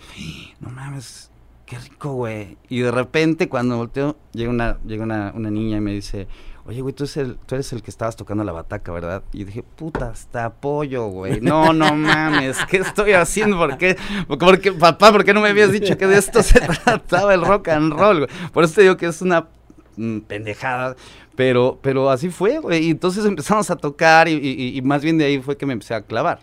[0.61, 1.31] no mames,
[1.67, 2.59] qué rico, güey.
[2.69, 6.29] Y de repente, cuando volteo, llega una, llega una, una niña y me dice,
[6.67, 9.23] oye, güey, tú eres, el, tú eres el que estabas tocando la bataca, ¿verdad?
[9.33, 11.41] Y dije, puta, hasta apoyo, güey.
[11.41, 13.57] No, no mames, ¿qué estoy haciendo?
[13.57, 13.97] ¿Por qué?
[14.29, 17.69] Porque, papá, ¿por qué no me habías dicho que de esto se trataba el rock
[17.69, 18.29] and roll?
[18.53, 19.49] Por eso te digo que es una
[19.97, 20.97] mm, pendejada.
[21.35, 22.87] Pero, pero así fue, güey.
[22.87, 26.03] Y entonces empezamos a tocar y, más bien de ahí fue que me empecé a
[26.03, 26.41] clavar.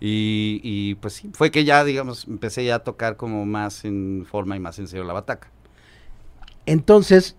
[0.00, 4.26] Y, y, pues sí, fue que ya, digamos, empecé ya a tocar como más en
[4.28, 5.48] forma y más en serio la bataca.
[6.66, 7.36] Entonces,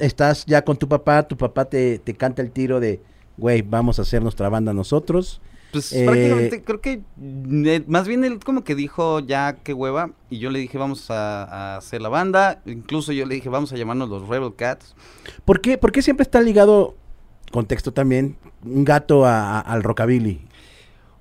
[0.00, 3.00] estás ya con tu papá, tu papá te, te canta el tiro de,
[3.36, 5.40] güey, vamos a hacer nuestra banda nosotros.
[5.72, 10.12] Pues eh, prácticamente creo que eh, más bien él como que dijo ya qué hueva
[10.30, 13.76] y yo le dije vamos a, hacer la banda, incluso yo le dije vamos a
[13.76, 14.94] llamarnos los Rebel Cats.
[15.44, 16.96] ¿Por qué, por qué siempre está ligado,
[17.52, 20.40] contexto también, un gato al rockabilly?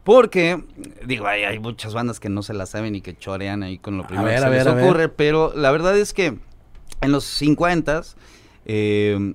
[0.06, 0.64] Porque,
[1.06, 3.98] digo, hay, hay muchas bandas que no se la saben y que chorean ahí con
[3.98, 6.38] lo primero que se les ocurre, pero la verdad es que
[7.02, 8.04] en los 50
[8.70, 9.34] eh,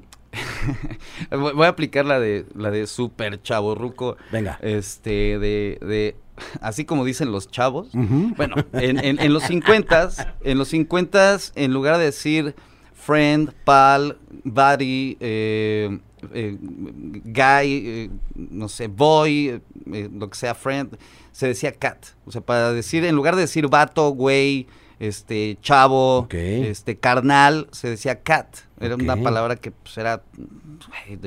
[1.30, 4.16] voy a aplicar la de la de super chavo ruco.
[4.30, 4.58] Venga.
[4.62, 6.16] Este, de, de
[6.60, 7.90] así como dicen los chavos.
[7.92, 10.10] Bueno, en, en, los 50
[10.42, 12.54] en los 50 en lugar de decir
[12.94, 15.98] friend, pal, buddy, eh,
[16.32, 20.96] eh, guy, no sé, boy, lo que sea, friend,
[21.32, 22.06] se decía cat.
[22.26, 24.68] O sea, para decir, en lugar de decir vato, güey,
[25.02, 28.46] este chavo, este carnal, se decía cat.
[28.78, 30.22] Era una palabra que pues, era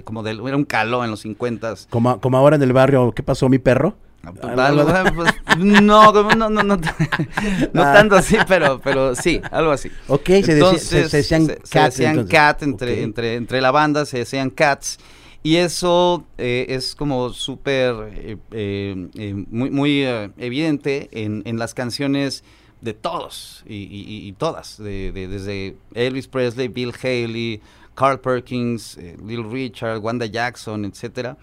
[0.05, 3.21] como de, era un caló en los 50 como, como ahora en el barrio, ¿qué
[3.21, 3.95] pasó mi perro?
[4.23, 7.93] Ah, pues, pues, no, no, no, no, ah.
[7.93, 9.91] tanto así, pero, pero sí, algo así.
[10.07, 12.01] Ok, se, decían cats.
[12.29, 14.99] cat entre, entre, entre la banda, se decían cats.
[15.43, 20.03] Y eso eh, es como súper, eh, eh, muy, muy
[20.37, 22.43] evidente en, en las canciones
[22.81, 27.61] de todos y, todas, de, desde Elvis Presley, Bill Haley,
[27.95, 31.37] Carl Perkins, eh, Little Richard, Wanda Jackson, etcétera,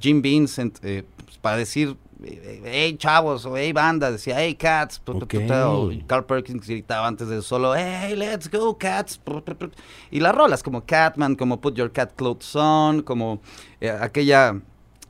[0.00, 5.00] Jim Vincent, eh, pues, para decir, eh, hey chavos, o hey banda, decía, hey cats,
[6.06, 9.20] Carl Perkins gritaba antes del solo, hey let's go cats,
[10.10, 13.40] y las rolas como Catman, como Put Your Cat Clothes On, como
[14.00, 14.60] aquella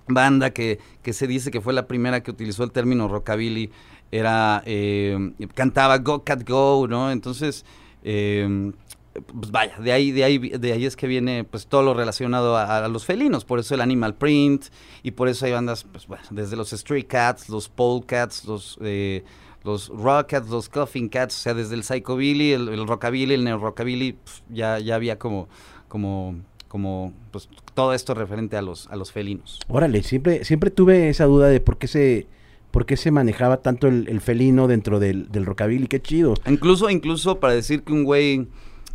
[0.09, 3.71] banda que, que se dice que fue la primera que utilizó el término rockabilly
[4.13, 7.11] era, eh, cantaba Go Cat Go, ¿no?
[7.11, 7.65] Entonces,
[8.05, 8.71] eh,
[9.13, 12.57] pues vaya, de ahí, de ahí, de ahí es que viene pues todo lo relacionado
[12.57, 14.67] a, los felinos, por eso el animal print,
[15.03, 18.79] y por eso hay bandas, pues bueno, desde los Stray Cats, los Pole Cats, los
[18.81, 19.25] eh,
[19.65, 23.59] los Rockets, los Coffin Cats, o sea, desde el Psychobilly, el, el Rockabilly, el Neo
[23.59, 25.49] Rockabilly, pues, ya, ya había como,
[25.89, 29.61] como, como, pues todo esto referente a los, a los felinos.
[29.69, 32.27] Órale, siempre, siempre tuve esa duda de por qué se
[32.73, 36.35] por qué se manejaba tanto el, felino dentro del, del rockabilly, qué chido.
[36.47, 38.49] Incluso, incluso para decir que un güey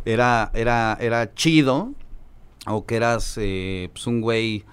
[0.04, 1.94] era, era, era chido,
[2.66, 4.64] o que eras eh, pues un güey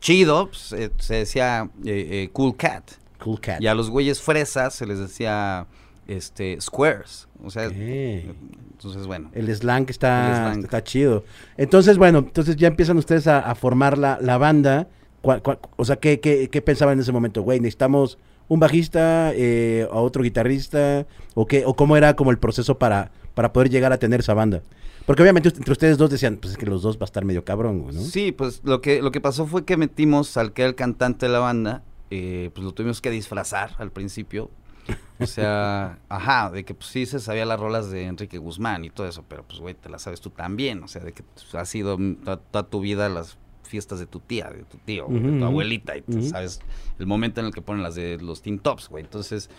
[0.00, 2.92] chido, pues, eh, se decía eh, cool cat.
[3.22, 3.60] Cool cat.
[3.60, 5.66] Y a los güeyes fresas se les decía
[6.06, 7.26] este squares.
[7.42, 9.30] O sea, entonces bueno.
[9.34, 11.24] El slang está, está chido.
[11.56, 14.88] Entonces, bueno, entonces ya empiezan ustedes a, formar la, la banda.
[15.22, 17.42] o sea, ¿qué, qué, qué pensaban en ese momento?
[17.42, 22.38] Güey, necesitamos un bajista, eh, a otro guitarrista, o qué, o cómo era como el
[22.38, 24.62] proceso para, para poder llegar a tener esa banda.
[25.06, 27.44] Porque obviamente entre ustedes dos decían, pues es que los dos va a estar medio
[27.44, 28.00] cabrón, ¿no?
[28.00, 31.26] Sí, pues lo que, lo que pasó fue que metimos al que era el cantante
[31.26, 34.50] de la banda, eh, pues lo tuvimos que disfrazar al principio.
[35.18, 38.90] O sea, ajá, de que pues sí se sabía las rolas de Enrique Guzmán y
[38.90, 41.54] todo eso, pero pues güey, te las sabes tú también, o sea, de que pues,
[41.54, 41.98] ha sido
[42.50, 46.22] toda tu vida las fiestas de tu tía, de tu tío, de tu abuelita, y
[46.22, 46.60] sabes
[46.98, 49.04] el momento en el que ponen las de los teen tops, güey.
[49.04, 49.50] Entonces,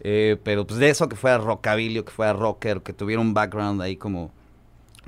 [0.00, 3.82] eh, pero pues de eso que fuera rockabilly, que fuera rocker, que tuviera un background
[3.82, 4.30] ahí como,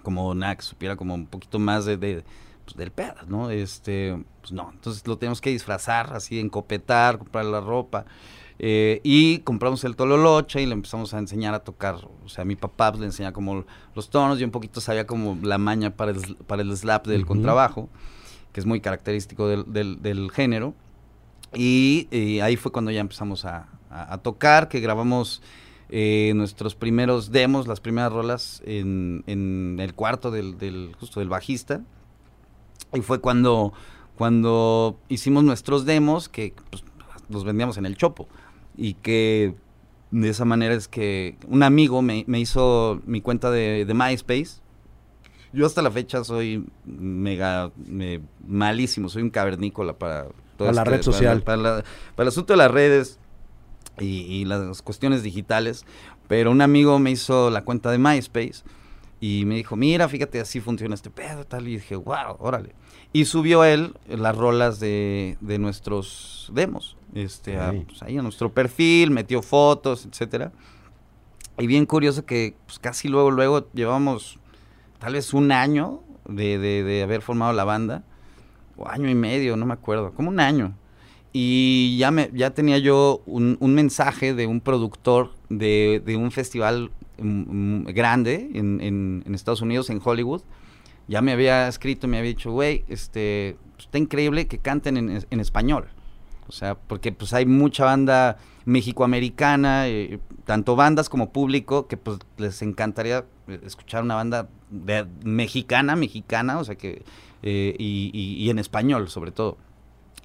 [0.03, 2.25] como nada, que supiera como un poquito más de, de
[2.65, 3.51] pues, del pedo, ¿no?
[3.51, 8.05] Este, pues no, entonces lo tenemos que disfrazar, así, encopetar, comprar la ropa.
[8.63, 11.97] Eh, y compramos el tololoche y le empezamos a enseñar a tocar.
[12.25, 15.39] O sea, mi papá pues, le enseñaba como los tonos, y un poquito sabía como
[15.43, 17.89] la maña para el, para el slap del contrabajo
[18.53, 20.75] que es muy característico del, del, género.
[21.55, 22.09] Y,
[22.43, 23.69] ahí fue cuando ya empezamos a,
[24.23, 25.43] tocar, que grabamos
[25.89, 29.25] eh, nuestros primeros demos, las primeras rolas en,
[29.79, 31.83] el cuarto del, justo del bajista.
[32.93, 33.73] Y fue cuando,
[34.17, 36.85] cuando hicimos nuestros demos que pues,
[37.29, 38.29] los vendíamos en el Chopo.
[38.77, 39.55] Y que
[40.11, 44.61] de esa manera es que un amigo me, hizo mi cuenta de, MySpace.
[45.53, 47.73] Yo hasta la fecha soy mega
[48.47, 50.29] malísimo, soy un cavernícola para
[50.61, 51.43] para la red social.
[51.43, 51.83] Para,
[52.17, 53.19] el asunto de las redes
[53.99, 55.85] y, las cuestiones digitales.
[56.29, 58.63] Pero un amigo me hizo la cuenta de MySpace
[59.21, 61.67] y me dijo, mira, fíjate, así funciona este pedo, tal.
[61.67, 62.75] Y dije, wow, órale.
[63.13, 69.43] Y subió él las rolas de, nuestros demos, este, pues, ahí a nuestro perfil, metió
[69.43, 70.53] fotos, etcétera.
[71.59, 74.39] Y bien curioso que pues, casi luego, luego llevamos
[75.01, 78.05] tal vez un año de, de haber formado la banda
[78.87, 80.75] año y medio, no me acuerdo, como un año.
[81.33, 87.83] Y ya, me, ya tenía yo un, mensaje de un productor de, un festival mm,
[87.83, 90.43] mm, grande en, Estados Unidos, en Hollywood.
[91.07, 95.41] Ya me había escrito, me había dicho, güey, este, pues, está increíble que canten en,
[95.41, 95.89] español.
[96.49, 102.19] O sea, porque pues hay mucha banda mexicoamericana, eh, tanto bandas como público, que pues
[102.37, 103.25] les encantaría
[103.65, 104.49] escuchar una banda
[105.25, 107.03] mexicana, mexicana, o sea que
[107.43, 109.57] eh, y, en español sobre todo.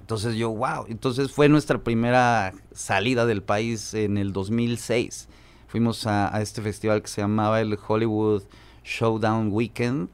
[0.00, 5.28] Entonces yo, wow, entonces fue nuestra primera salida del país en el 2006.
[5.66, 8.44] Fuimos a, este festival que se llamaba el Hollywood
[8.84, 10.08] Showdown Weekend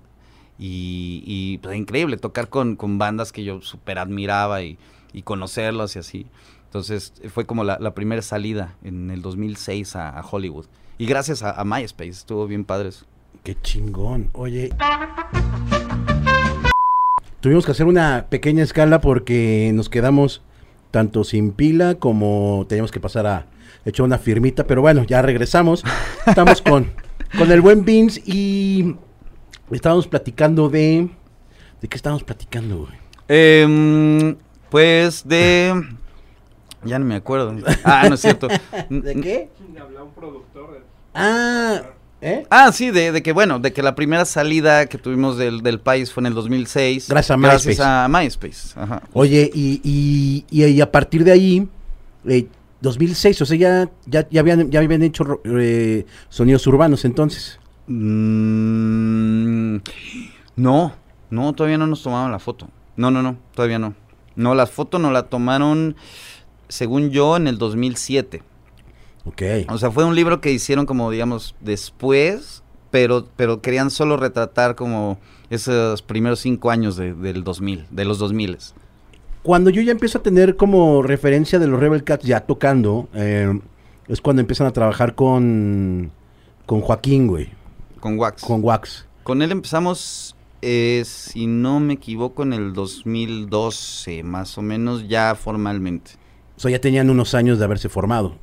[0.58, 4.78] y, y pues, increíble tocar con, bandas que yo súper admiraba y,
[5.12, 6.26] y, conocerlos y así.
[6.72, 10.64] Entonces fue como la, primera salida en el 2006 a, a Hollywood.
[10.96, 13.04] Y gracias a, a MySpace, estuvo bien padres.
[13.44, 14.30] Qué chingón.
[14.32, 14.70] Oye.
[17.40, 20.40] Tuvimos que hacer una pequeña escala porque nos quedamos
[20.90, 23.48] tanto sin pila como teníamos que pasar a
[23.84, 25.84] echar una firmita, pero bueno, ya regresamos.
[26.26, 26.90] Estamos con,
[27.36, 28.96] con el buen Vince y
[29.70, 31.10] estábamos platicando de...
[31.82, 32.94] ¿De qué estábamos platicando, güey?
[33.28, 34.36] Em,
[34.70, 35.98] pues de...
[36.84, 37.54] Ya no me acuerdo.
[37.84, 38.48] Ah, no es cierto.
[38.88, 39.48] ¿De qué?
[40.00, 40.84] un productor.
[41.14, 41.82] Ah,
[42.24, 42.46] ¿Eh?
[42.50, 46.22] Ah, sí, de, que bueno, de que la primera salida que tuvimos del, país fue
[46.22, 47.08] en el 2006.
[47.08, 47.64] Gracias a MySpace.
[47.64, 48.80] Gracias a MySpace.
[48.80, 49.02] Ajá.
[49.12, 51.68] Oye, y, y, y, a partir de ahí,
[52.80, 57.58] 2006, eh, o sea, ya, ya, ya, habían, ya habían hecho eh, sonidos urbanos entonces.
[57.88, 59.78] Mm,
[60.54, 60.94] no,
[61.30, 62.68] no, todavía no nos tomaban la foto.
[62.96, 63.94] No, no, no, todavía no.
[64.36, 65.96] No, la foto nos la tomaron,
[66.72, 68.42] según yo, en el 2007.
[69.26, 69.42] Ok.
[69.68, 74.74] O sea, fue un libro que hicieron como, digamos, después, pero, pero querían solo retratar
[74.74, 75.18] como
[75.50, 78.58] esos primeros cinco años del 2000, de los 2000.
[79.42, 83.60] Cuando yo ya empiezo a tener como referencia de los Rebel Cats ya tocando, eh,
[84.08, 86.10] es cuando empiezan a trabajar con,
[86.64, 87.50] con Joaquín, güey.
[88.00, 88.42] Con Wax.
[88.42, 89.06] Con Wax.
[89.24, 95.34] Con él empezamos, eh, si no me equivoco, en el 2012, más o menos, ya
[95.34, 96.21] formalmente.
[96.62, 98.36] O sea, ya tenían unos años de haberse formado.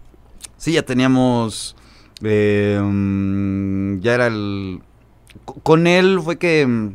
[0.58, 1.78] Sí, ya teníamos.
[2.22, 4.82] Eh, mm, ya era el.
[5.64, 6.90] Con él fue que,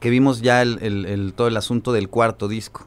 [0.00, 2.86] que vimos ya el, todo el asunto del cuarto disco.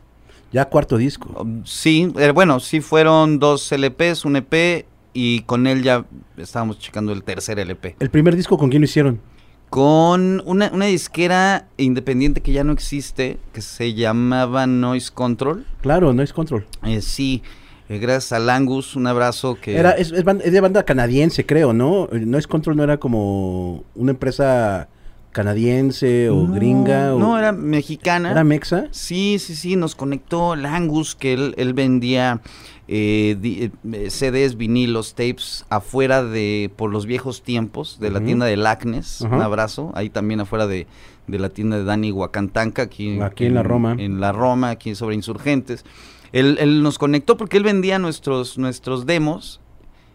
[0.51, 1.39] ¿Ya cuarto disco?
[1.39, 6.03] Um, sí, eh, bueno, sí fueron dos LPs, un EP y con él ya
[6.35, 7.95] estábamos checando el tercer LP.
[7.99, 9.21] ¿El primer disco con quién lo hicieron?
[9.69, 15.63] Con una, una disquera independiente que ya no existe, que se llamaba Noise Control.
[15.81, 16.65] Claro, Noise Control.
[16.81, 17.43] Eh, sí.
[17.89, 19.77] Eh, gracias a Langus, un abrazo que...
[19.77, 22.09] Era, es, de banda canadiense, creo, ¿no?
[22.11, 24.89] No es Control, no era como una empresa
[25.31, 27.13] canadiense o gringa.
[27.13, 27.19] O...
[27.19, 28.31] No, era mexicana.
[28.31, 28.87] ¿Era mexa?
[28.91, 32.41] Sí, sí, sí, nos conectó Langus, que él, vendía
[32.87, 38.57] eh, eh, CDs, vinilos, tapes afuera de, por los viejos tiempos, de la tienda de
[38.57, 40.87] Lacnes, un abrazo, ahí también afuera de,
[41.27, 43.95] la tienda de Dani Huacantanca, aquí, aquí en, la Roma.
[43.97, 45.85] En la Roma, aquí sobre Insurgentes.
[46.31, 49.61] Él, nos conectó porque él vendía nuestros, nuestros demos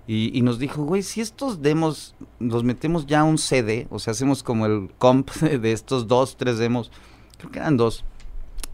[0.06, 4.42] y, nos dijo, güey, si estos demos los metemos ya un CD, o sea, hacemos
[4.42, 6.90] como el comp de estos dos, tres demos,
[7.38, 8.04] creo que eran dos,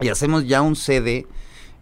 [0.01, 1.27] y hacemos ya un CD,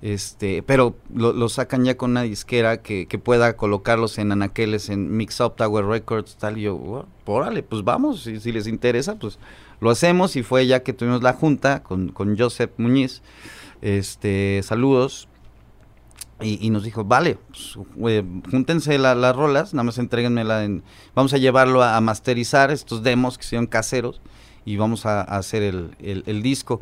[0.01, 5.39] este, pero lo, sacan ya con una disquera que, pueda colocarlos en anaqueles, en Mix
[5.39, 9.39] Up Tower Records, tal, y yo, órale, pues vamos, si, si les interesa, pues
[9.79, 13.21] lo hacemos, y fue ya que tuvimos la junta con, con Joseph Muñiz,
[13.81, 15.29] este, saludos,
[16.39, 20.83] y, nos dijo, vale, pues, júntense las rolas, nada más entreguenmela en...
[21.15, 24.21] Vamos a llevarlo a, masterizar estos demos que son caseros
[24.63, 26.81] y vamos a, hacer el, disco.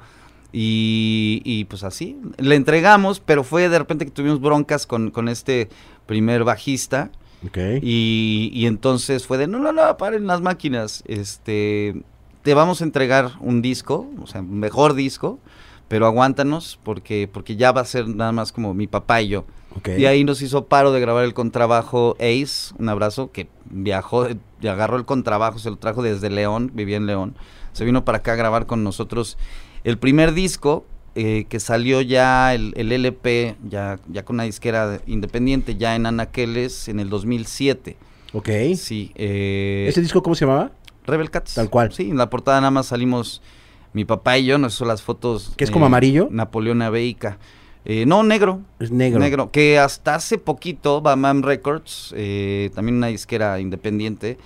[0.52, 5.70] Y, pues así, le entregamos, pero fue de repente que tuvimos broncas con, con este
[6.06, 7.10] primer bajista.
[7.48, 7.80] Okay.
[7.82, 11.96] Y, y, entonces fue de, no, no, no, paren las máquinas, este,
[12.42, 15.40] te vamos a entregar un disco, o sea, un mejor disco,
[15.88, 19.46] pero aguántanos porque, porque ya va a ser nada más como mi papá y yo.
[19.98, 24.28] Y ahí nos hizo paro de grabar el contrabajo Ace, un abrazo, que viajó,
[24.62, 27.36] y agarró el contrabajo, se lo trajo desde León, vivía en León,
[27.74, 29.38] se vino para acá a grabar con nosotros
[29.84, 35.76] el primer disco, eh, que salió ya el, LP, ya, ya con una disquera independiente,
[35.76, 37.98] ya en Anaqueles en el 2007.
[38.34, 38.50] Ok.
[38.76, 39.12] Sí.
[39.16, 40.72] Eh, ¿Ese disco cómo se llamaba?
[41.06, 41.54] Rebel Cats.
[41.54, 41.94] Tal cual.
[41.94, 43.42] Sí, en la portada nada más salimos
[43.96, 45.54] mi papá y yo, no son las fotos.
[45.56, 46.28] ¿Que es como amarillo?
[46.30, 47.40] Napoleón Abeica.
[47.86, 48.60] Eh, no, negro.
[48.78, 49.22] Es negro.
[49.22, 49.52] Negro.
[49.52, 54.38] Que hasta hace poquito, Bamam Records, eh, también una disquera independiente,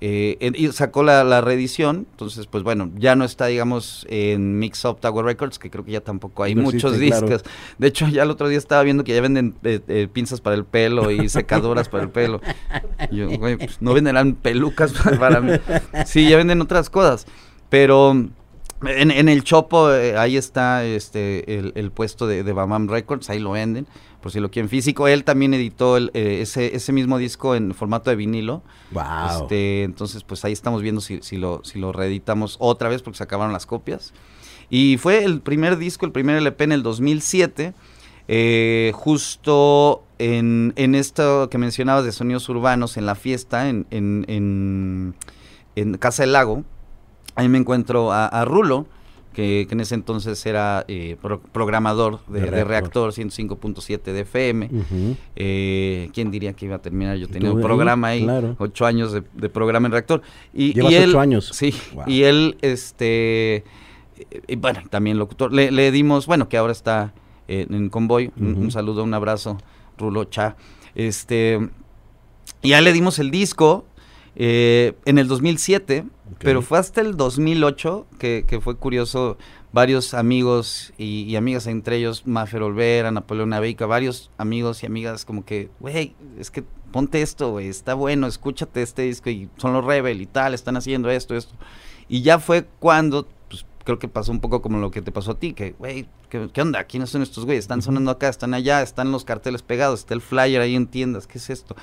[0.00, 2.08] eh, y sacó la, reedición.
[2.10, 5.92] Entonces, pues bueno, ya no está, digamos, en Mix Up Tower Records, que creo que
[5.92, 7.44] ya tampoco hay muchos discos.
[7.78, 9.54] De hecho, ya el otro día estaba viendo que ya venden
[10.12, 12.40] pinzas para el pelo y secadoras para el pelo.
[13.12, 15.52] yo, güey, pues no venderán pelucas para mí.
[16.06, 17.28] Sí, ya venden otras cosas.
[17.68, 18.30] Pero
[18.84, 23.52] en, el Chopo, eh, ahí está este el, puesto de, de, Bamam Records, ahí lo
[23.52, 23.86] venden,
[24.20, 25.08] por si lo quieren físico.
[25.08, 28.62] Él también editó el, eh, ese, ese mismo disco en formato de vinilo.
[28.90, 29.42] Wow.
[29.42, 33.16] Este, entonces, pues ahí estamos viendo si, si, lo, si lo reeditamos otra vez porque
[33.16, 34.12] se acabaron las copias.
[34.68, 37.72] Y fue el primer disco, el primer LP en el 2007,
[38.28, 45.14] eh, justo en, en, esto que mencionabas de sonidos urbanos, en la fiesta, en, en,
[45.76, 46.64] en Casa del Lago
[47.36, 48.86] Ahí me encuentro a, Rulo,
[49.34, 51.16] que, en ese entonces era eh,
[51.52, 54.70] programador de, reactor, 105.7 de FM.
[55.36, 57.18] Eh, ¿Quién diría que iba a terminar?
[57.18, 58.26] Yo tenía un programa ahí,
[58.58, 60.22] ocho años de, programa en reactor.
[60.54, 61.50] Y, Llevas él, ocho años.
[61.52, 61.74] Sí,
[62.06, 63.64] y él, este,
[64.48, 65.52] y bueno, también locutor.
[65.52, 67.12] Le, dimos, bueno, que ahora está
[67.48, 68.32] en Convoy.
[68.38, 69.58] un, saludo, un abrazo,
[69.98, 70.56] Rulo Cha.
[70.94, 71.60] Este,
[72.62, 73.84] y ya le dimos el disco
[74.38, 76.04] eh, en el 2007,
[76.38, 79.38] pero fue hasta el 2008 que, que fue curioso.
[79.72, 85.44] Varios amigos y, amigas, entre ellos Mafer Olvera, Napoleón Abeika, varios amigos y amigas, como
[85.44, 89.84] que, güey, es que ponte esto, güey, está bueno, escúchate este disco y son los
[89.84, 91.54] Rebel y tal, están haciendo esto, esto.
[92.08, 95.32] Y ya fue cuando, pues creo que pasó un poco como lo que te pasó
[95.32, 96.84] a ti, que, güey, ¿qué, ¿qué, onda?
[96.84, 97.64] ¿Quiénes son estos güeyes?
[97.64, 101.26] Están sonando acá, están allá, están los carteles pegados, está el flyer ahí en tiendas,
[101.26, 101.76] ¿qué es esto?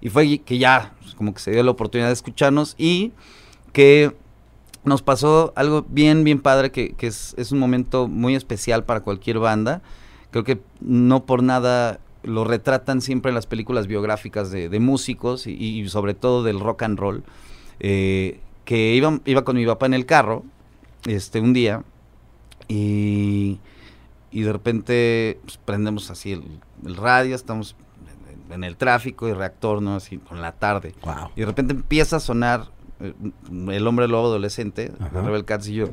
[0.00, 3.12] Y fue que ya, pues, como que se dio la oportunidad de escucharnos y
[3.72, 4.14] que
[4.84, 9.82] nos pasó algo bien, bien padre, que, es, un momento muy especial para cualquier banda.
[10.30, 15.88] Creo que no por nada lo retratan siempre en las películas biográficas de, músicos y,
[15.88, 17.24] sobre todo del rock and roll.
[17.80, 20.44] Eh, que iba, iba con mi papá en el carro
[21.06, 21.82] este un día
[22.68, 23.58] y,
[24.30, 26.44] y de repente pues, prendemos así el,
[26.84, 27.74] el radio, estamos
[28.50, 29.96] en el tráfico y reactor, ¿no?
[29.96, 30.94] Así con la tarde.
[31.36, 32.66] Y de repente empieza a sonar
[33.00, 33.14] eh,
[33.68, 35.86] el hombre lobo adolescente, de Rebel Cats, y yo,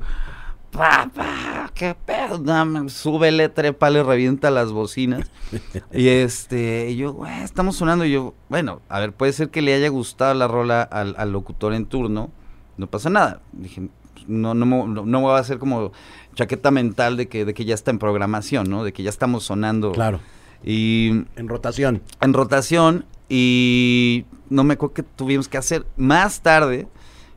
[0.71, 5.29] papá, qué pedo, no, súbele, trépale, revienta las bocinas.
[5.93, 9.61] y este, y yo, güey, estamos sonando, y yo, bueno, a ver, puede ser que
[9.61, 12.31] le haya gustado la rola al, locutor en turno,
[12.77, 13.41] no pasa nada.
[13.53, 13.89] Dije,
[14.27, 15.93] no, no, no, no voy a hacer como
[16.35, 18.83] chaqueta mental de que, de que ya está en programación, ¿no?
[18.83, 19.93] De que ya estamos sonando.
[19.93, 20.19] Claro
[20.63, 22.01] y en rotación.
[22.21, 25.85] En rotación y no me acuerdo qué tuvimos que hacer.
[25.97, 26.87] Más tarde,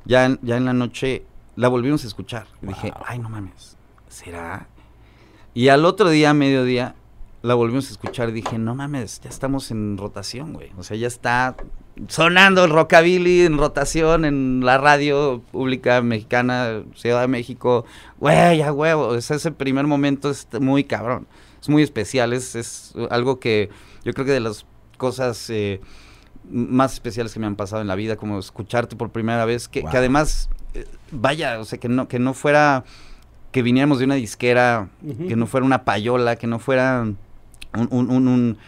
[0.04, 1.24] ya en, ya en la noche,
[1.56, 2.46] la volvimos a escuchar.
[2.62, 3.76] Y dije, ay, no mames,
[4.08, 4.68] ¿será?
[5.54, 6.94] Y al otro día, mediodía,
[7.42, 10.70] la volvimos a escuchar y dije, no mames, ya estamos en rotación, güey.
[10.78, 11.56] O sea, ya está
[12.08, 17.84] sonando el rockabilly en rotación en la radio pública mexicana, Ciudad de México.
[18.18, 19.08] Güey, ya huevo.
[19.08, 21.26] O sea, ese primer momento es muy cabrón
[21.60, 23.70] es muy especial, es, algo que
[24.04, 24.64] yo creo que de las
[24.96, 25.80] cosas eh,
[26.48, 29.84] más especiales que me han pasado en la vida, como escucharte por primera vez, que,
[29.86, 32.84] además, eh, vaya, o sea, que no, que no fuera
[33.52, 34.90] que viniéramos de una disquera,
[35.26, 37.04] que no fuera una payola, que no fuera
[37.74, 38.58] un, un,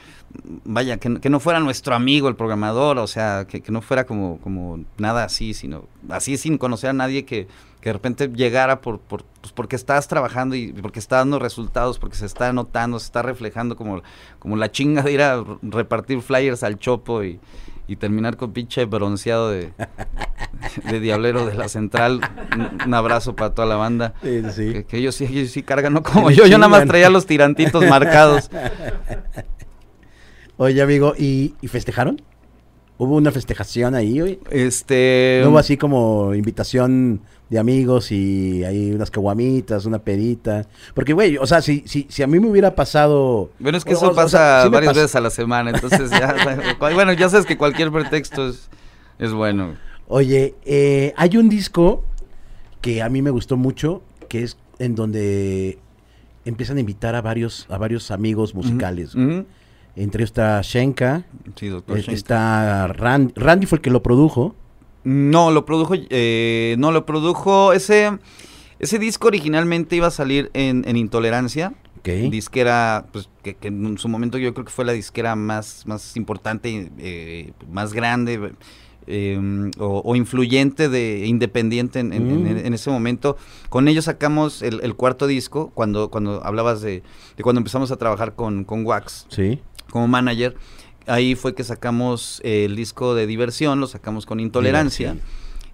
[0.64, 4.38] vaya, que, no fuera nuestro amigo el programador, o sea, que, que, no fuera como,
[4.40, 7.46] como nada así, sino así sin conocer a nadie que
[7.82, 11.98] que de repente llegara por, por pues porque estás trabajando y porque está dando resultados,
[11.98, 14.02] porque se está notando, se está reflejando como,
[14.38, 17.40] como la chinga de ir a repartir flyers al chopo y,
[17.98, 19.70] terminar con pinche bronceado de,
[20.90, 22.22] de diablero de la central.
[22.86, 24.14] Un, abrazo para toda la banda.
[24.22, 24.38] Que,
[24.92, 28.50] ellos sí, ellos sí cargan, no como yo, yo nada más traía los tirantitos marcados.
[30.56, 32.22] Oye, amigo, ¿y, ¿y festejaron?
[32.96, 34.38] ¿Hubo una festejación ahí hoy?
[34.50, 35.40] Este...
[35.42, 37.20] ¿No hubo así como invitación
[37.52, 40.66] de amigos y hay unas caguamitas, una pedita?
[40.94, 43.50] Porque, güey, o sea, si, si, si a mí me hubiera pasado...
[43.58, 46.34] Bueno, es que eso pasa varias veces a la semana, entonces ya...
[46.80, 48.70] bueno, ya sabes que cualquier pretexto es,
[49.18, 49.74] es bueno.
[50.08, 52.02] Oye, eh, hay un disco
[52.80, 55.78] que a mí me gustó mucho, que es en donde
[56.46, 59.14] empiezan a invitar a varios, a varios amigos musicales.
[59.94, 64.56] Entre ellos está Shenka, sí, doctor eh, está Randy, Randy fue el que lo produjo.
[65.04, 68.18] No, lo produjo, eh, no, lo produjo, ese,
[68.78, 71.74] ese disco originalmente iba a salir en, en Intolerancia.
[72.00, 72.30] Okay.
[72.30, 76.90] Disquera, pues, que, en su momento yo creo que fue la disquera más, más importante,
[76.98, 78.52] eh, más grande,
[79.08, 82.12] Em, o, influyente de independiente mm.
[82.12, 83.36] en, ese momento.
[83.68, 87.02] Con ellos sacamos el, cuarto disco, cuando, cuando hablabas de,
[87.42, 89.60] cuando empezamos a trabajar con, con Wax sí.
[89.90, 90.54] como manager.
[91.06, 95.16] Ahí fue que sacamos el disco de diversión, lo sacamos con Intolerancia.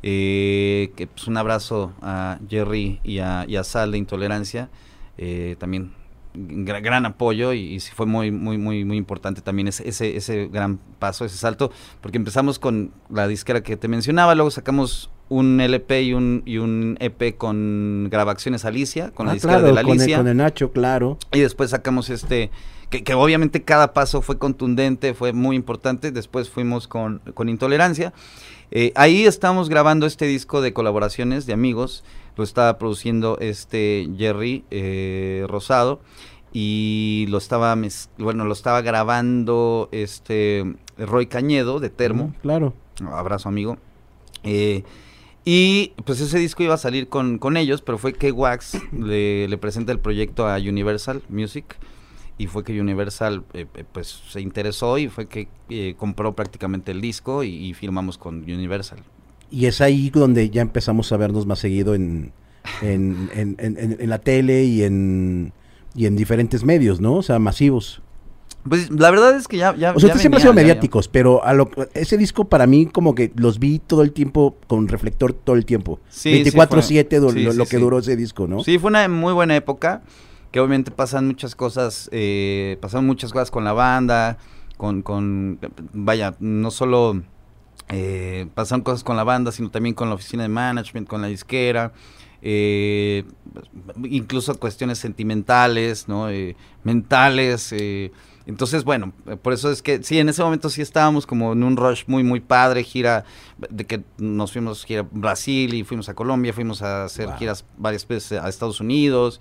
[0.03, 4.71] Eh, que pues un abrazo a Jerry y a, y a Sal de Intolerancia.
[5.17, 5.93] Eh, también
[6.35, 11.25] gran, apoyo y, fue muy, muy, muy, muy importante también ese, ese, ese gran paso,
[11.25, 16.15] ese salto, porque empezamos con la disquera que te mencionaba, luego sacamos un LP y
[16.15, 20.19] un, y un EP con grabaciones Alicia, con la ah, disquera de la Alicia.
[20.19, 21.19] Con el, Nacho, claro.
[21.33, 22.51] Y después sacamos este,
[22.91, 28.13] que, que, obviamente cada paso fue contundente, fue muy importante, después fuimos con, con Intolerancia.
[28.71, 32.05] Eh, ahí estamos grabando este disco de colaboraciones de amigos,
[32.37, 36.01] lo estaba produciendo este Jerry eh, Rosado.
[36.51, 37.77] Y lo estaba
[38.17, 40.65] bueno lo estaba grabando este
[40.97, 42.33] Roy Cañedo de Termo.
[42.41, 42.73] Claro.
[43.13, 43.77] Abrazo amigo.
[44.45, 44.83] Eh,
[45.45, 49.47] y pues ese disco iba a salir con, con ellos pero fue que Wax le,
[49.47, 51.77] le, presenta el proyecto a Universal Music
[52.39, 55.49] y fue que Universal eh, pues se interesó y fue que
[55.97, 59.01] compró prácticamente el disco y, y firmamos con Universal
[59.51, 62.33] y es ahí donde ya empezamos a vernos más seguido en,
[62.83, 63.57] en, en,
[63.99, 65.53] en, la tele y en,
[65.95, 67.15] y en diferentes medios, ¿no?
[67.15, 68.03] O sea, masivos.
[68.69, 69.75] Pues la verdad es que ya...
[69.75, 72.87] ya o sea, ustedes siempre han sido mediáticos, pero a lo, ese disco para mí
[72.87, 76.01] como que los vi todo el tiempo con reflector todo el tiempo.
[76.11, 78.63] Sí, 24-7 lo, que duró ese disco, ¿no?
[78.63, 80.03] Sí, fue una muy buena época,
[80.51, 84.39] que obviamente pasan muchas cosas, eh, pasaron muchas cosas con la banda,
[84.77, 85.59] con, con
[85.93, 87.23] vaya, no solo
[87.89, 91.29] eh, pasaron cosas con la banda, sino también con la oficina de management, con la
[91.29, 91.93] disquera,
[92.41, 93.25] eh,
[94.05, 96.31] incluso cuestiones sentimentales, ¿no?
[96.31, 97.73] Eh, mentales.
[97.73, 98.13] Eh,
[98.47, 101.77] entonces, bueno, por eso es que sí, en ese momento sí estábamos como en un
[101.77, 103.25] rush muy, muy padre, gira,
[103.69, 108.07] de que nos fuimos a Brasil y fuimos a Colombia, fuimos a hacer giras varias
[108.07, 109.41] veces a Estados Unidos,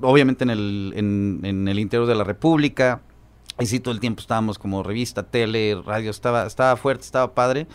[0.00, 3.00] obviamente en el, en, en el interior de la República.
[3.60, 7.68] Y sí, todo el tiempo estábamos como revista, tele, radio, estaba, estaba fuerte, estaba padre.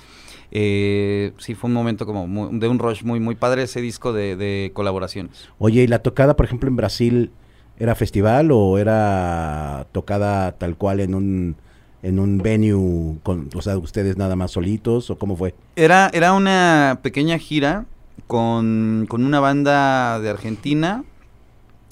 [0.51, 4.71] Eh, sí, fue un momento como de un rush muy, muy padre ese disco de,
[4.73, 5.47] colaboraciones.
[5.57, 7.31] Oye, ¿y la tocada, por ejemplo, en Brasil,
[7.77, 11.55] era festival o era tocada tal cual en un
[12.01, 15.53] en un venue con, o sea, ustedes nada más solitos o cómo fue?
[15.75, 17.85] Era, era una pequeña gira
[18.29, 21.03] con, con una banda de Argentina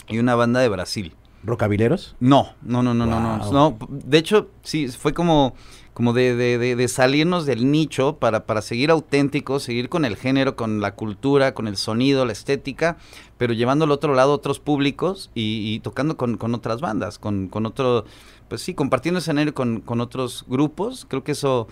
[0.07, 1.15] y una banda de Brasil.
[1.43, 2.15] ¿Rocabileros?
[2.19, 3.77] No, no, no, no, no, no, no.
[3.89, 5.55] De hecho, sí, fue como,
[5.95, 10.55] como de, de, de, salirnos del nicho para, para seguir auténticos, seguir con el género,
[10.55, 12.97] con la cultura, con el sonido, la estética,
[13.39, 17.65] pero llevando al otro lado otros públicos y, tocando con, con, otras bandas, con, con
[17.65, 18.05] otro,
[18.47, 21.07] pues sí, compartiendo escenario con, con otros grupos.
[21.09, 21.67] Creo que eso,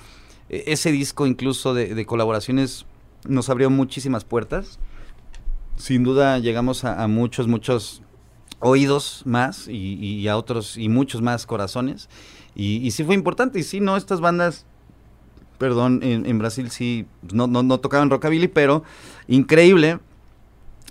[0.49, 2.88] e, ese disco incluso de, colaboraciones
[3.28, 4.80] nos abrió muchísimas puertas.
[5.76, 8.01] Sin duda llegamos a muchos, muchos
[8.59, 12.09] oídos más y, a otros y muchos más corazones.
[12.55, 13.59] Y, sí fue importante.
[13.59, 14.65] Y sí, no, estas bandas,
[15.57, 18.84] perdón, en, Brasil sí no, no, tocaban rockabilly, pero
[19.28, 19.99] increíble,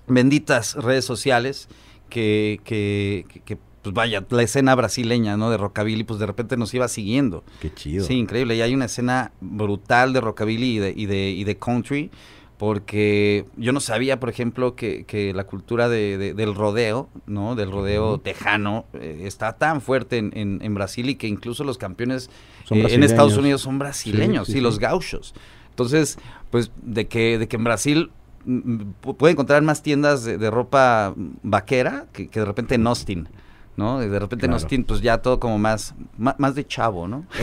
[0.07, 1.69] benditas redes sociales
[2.11, 5.51] que, que, que, pues vaya, la escena brasileña, ¿no?
[5.51, 7.45] De rockabilly, pues de repente nos iba siguiendo.
[7.61, 8.05] Qué chido.
[8.05, 8.57] Sí, increíble.
[8.57, 12.11] Y hay una escena brutal de rockabilly y de, y de, y de country
[12.59, 17.57] porque yo no sabía, por ejemplo, que, que la cultura de, del rodeo, ¿no?
[17.57, 22.31] Del rodeo tejano, eh, está tan fuerte en, en, Brasil y que incluso los campeones
[22.71, 25.35] eh, en Estados Unidos son brasileños, sí, los gauchos.
[25.71, 26.17] Entonces,
[26.51, 28.11] pues de que, de que en Brasil
[28.45, 31.13] mm, mm, puede encontrar más tiendas de, ropa
[31.43, 33.29] vaquera que, de repente en Austin.
[33.77, 34.03] ¿No?
[34.03, 37.25] Y de repente en Austin, pues ya todo como más, más, de chavo, ¿no?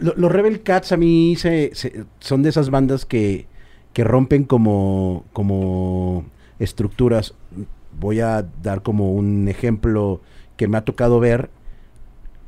[0.00, 1.72] los Rebel Cats a mí se,
[2.20, 3.46] son de esas bandas que,
[3.92, 6.24] que rompen como, como
[6.58, 7.34] estructuras.
[7.98, 10.20] Voy a dar como un ejemplo
[10.56, 11.50] que me ha tocado ver.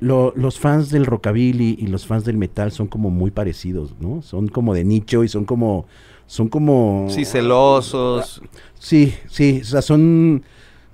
[0.00, 4.22] los fans del rockabilly y los fans del metal son como muy parecidos, ¿no?
[4.22, 5.86] Son como de nicho y son como
[6.26, 8.40] son como sí celosos.
[8.78, 10.44] Sí, sí, o sea, son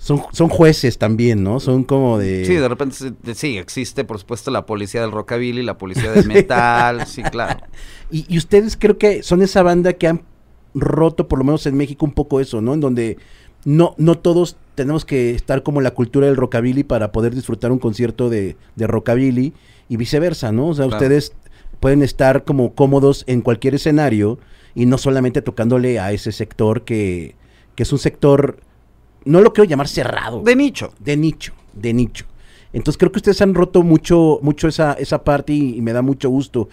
[0.07, 1.59] son, son jueces también, ¿no?
[1.59, 2.44] Son como de...
[2.44, 2.94] Sí, de repente
[3.34, 7.66] sí, existe por supuesto la policía del rockabilly, la policía del metal, sí, claro.
[8.09, 10.22] Y, y, ustedes creo que son esa banda que han
[10.74, 12.74] roto, por lo menos en México, un poco eso, ¿no?
[12.74, 13.18] En donde
[13.64, 17.80] no, no todos tenemos que estar como la cultura del rockabilly para poder disfrutar un
[17.80, 19.54] concierto de, de rockabilly
[19.88, 20.68] y viceversa, ¿no?
[20.68, 21.32] O sea, ustedes
[21.80, 24.38] pueden estar como cómodos en cualquier escenario
[24.76, 27.34] y no solamente tocándole a ese sector que,
[27.74, 28.61] que es un sector,
[29.27, 30.41] no lo quiero llamar cerrado.
[30.41, 30.95] De nicho.
[30.99, 32.24] De nicho, de nicho.
[32.72, 36.31] Entonces creo que ustedes han roto mucho, mucho esa, esa parte y, me da mucho
[36.31, 36.68] gusto.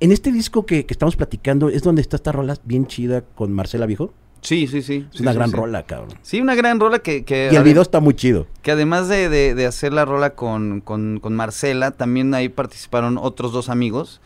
[0.00, 3.52] En este disco que, que, estamos platicando, ¿es donde está esta rola bien chida con
[3.52, 4.12] Marcela Viejo?
[4.42, 5.06] Sí, sí, sí.
[5.14, 6.18] Es una gran rola, cabrón.
[6.22, 7.24] Sí, una gran rola que...
[7.24, 8.46] que y el video está muy chido.
[8.62, 13.52] Que además de, de, hacer la rola con, con, con, Marcela, también ahí participaron otros
[13.52, 14.20] dos amigos.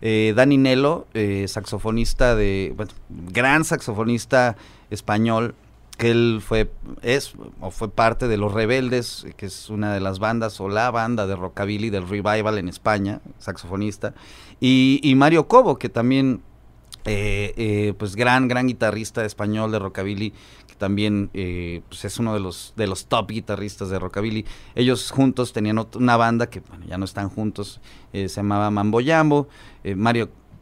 [0.00, 2.72] Eh, Dani Nelo, eh, saxofonista de...
[2.76, 2.92] Bueno,
[3.30, 4.56] gran saxofonista
[4.90, 5.54] español,
[5.98, 6.70] que él fue,
[7.02, 10.90] es o fue parte de Los Rebeldes, que es una de las bandas o la
[10.90, 14.14] banda de rockabilly del revival en España, saxofonista.
[14.60, 16.42] Y, y Mario Cobo, que también
[17.04, 20.30] eh, eh, pues gran, gran guitarrista español de rockabilly,
[20.66, 24.44] que también eh, pues es uno de los, de los top guitarristas de rockabilly.
[24.76, 27.80] Ellos juntos tenían una banda que ya no están juntos,
[28.12, 29.48] se llamaba Mambo Jambo.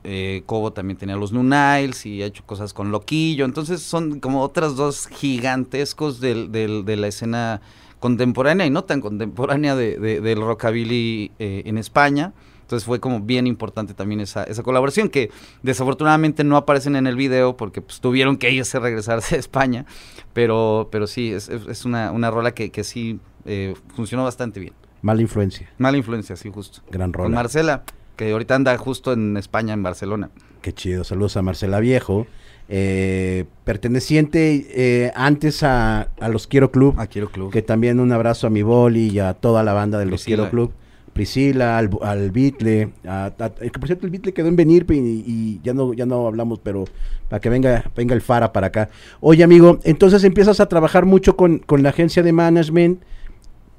[0.06, 3.44] Mario Cobo también tenía los Nunails y ha hecho cosas con Loquillo.
[3.44, 7.60] Entonces son como otras dos gigantescos del, de la escena
[7.98, 12.32] contemporánea y no tan contemporánea de, del rockabilly en España.
[12.62, 15.30] Entonces fue como bien importante también esa, esa colaboración, que
[15.62, 19.86] desafortunadamente no aparecen en el video porque pues, tuvieron que ellos regresarse a España,
[20.32, 24.74] pero, pero sí, es, es una, una rola que, que sí eh, funcionó bastante bien.
[25.00, 25.70] Mala influencia.
[25.78, 26.80] Mala influencia, sí, justo.
[26.90, 27.26] Gran rola.
[27.26, 27.84] Con Marcela,
[28.16, 30.30] que ahorita anda justo en España, en Barcelona.
[30.62, 32.26] Qué chido, saludos a Marcela Viejo.
[32.68, 36.98] Eh, perteneciente eh, antes a, a, los Quiero Club.
[36.98, 37.52] A Quiero Club.
[37.52, 40.50] Que también un abrazo a mi boli y a toda la banda de los Quiero
[40.50, 40.72] Club.
[41.16, 45.94] Priscila, al, al Bitle, que por cierto el Bitle quedó en venir y, ya no
[45.94, 46.84] ya no hablamos, pero
[47.30, 48.90] para que venga venga el Fara para acá.
[49.20, 53.00] Oye amigo, entonces empiezas a trabajar mucho con, la agencia de management,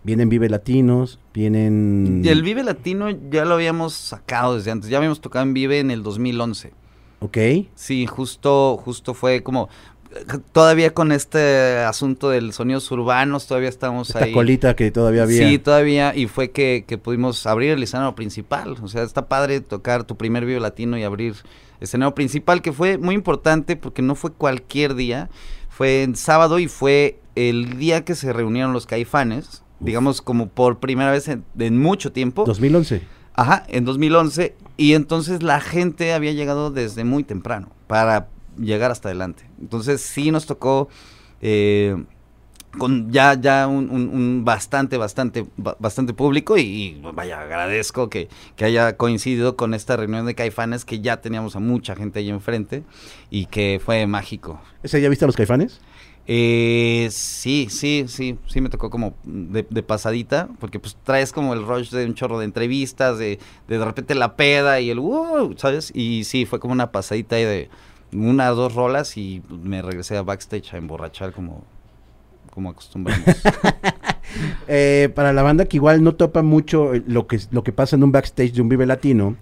[0.08, 2.24] vienen Vive Latinos, vienen...
[2.26, 5.91] El Vive Latino ya lo habíamos sacado desde antes, ya habíamos tocado en Vive en
[5.91, 6.72] el 2011.
[7.20, 7.38] Ok.
[7.76, 9.68] Sí, justo, justo fue como,
[10.53, 14.32] todavía con este asunto del sonidos urbanos, todavía estamos Esta ahí.
[14.32, 15.45] colita que todavía había.
[15.45, 18.78] Sí, todavía, y fue que, pudimos abrir el escenario principal.
[18.82, 21.34] O sea, está padre tocar tu primer video latino y abrir
[21.82, 25.30] el escenario principal, que fue muy importante porque no fue cualquier día,
[25.68, 30.80] fue en sábado y fue el día que se reunieron los caifanes, digamos como por
[30.80, 32.45] primera vez en, en mucho tiempo.
[32.45, 33.01] 2011.
[33.34, 39.09] Ajá, en 2011, y entonces la gente había llegado desde muy temprano para llegar hasta
[39.09, 39.43] adelante.
[39.61, 40.89] Entonces sí nos tocó
[41.41, 42.03] eh,
[42.78, 49.73] con ya, ya un, bastante, bastante, bastante público y, vaya, agradezco que, haya coincidido con
[49.73, 52.84] esta reunión de caifanes que ya teníamos a mucha gente ahí enfrente
[53.30, 54.61] y que fue mágico.
[54.84, 55.82] ¿Ese ya viste a los caifanes?
[56.30, 61.65] Eh, sí, sí, sí, sí me tocó como de, pasadita, porque pues traes como el
[61.65, 65.91] rush de un chorro de entrevistas, de de, repente la peda y el uh, ¿sabes?
[65.95, 67.69] Y sí, fue como una pasadita ahí de
[68.11, 71.63] una o dos rolas y me regresé a backstage a emborrachar como,
[72.53, 73.25] como acostumbramos.
[74.67, 78.03] Eh, para la banda que igual no topa mucho lo que, lo que pasa en
[78.03, 79.38] un backstage de un Vive Latino,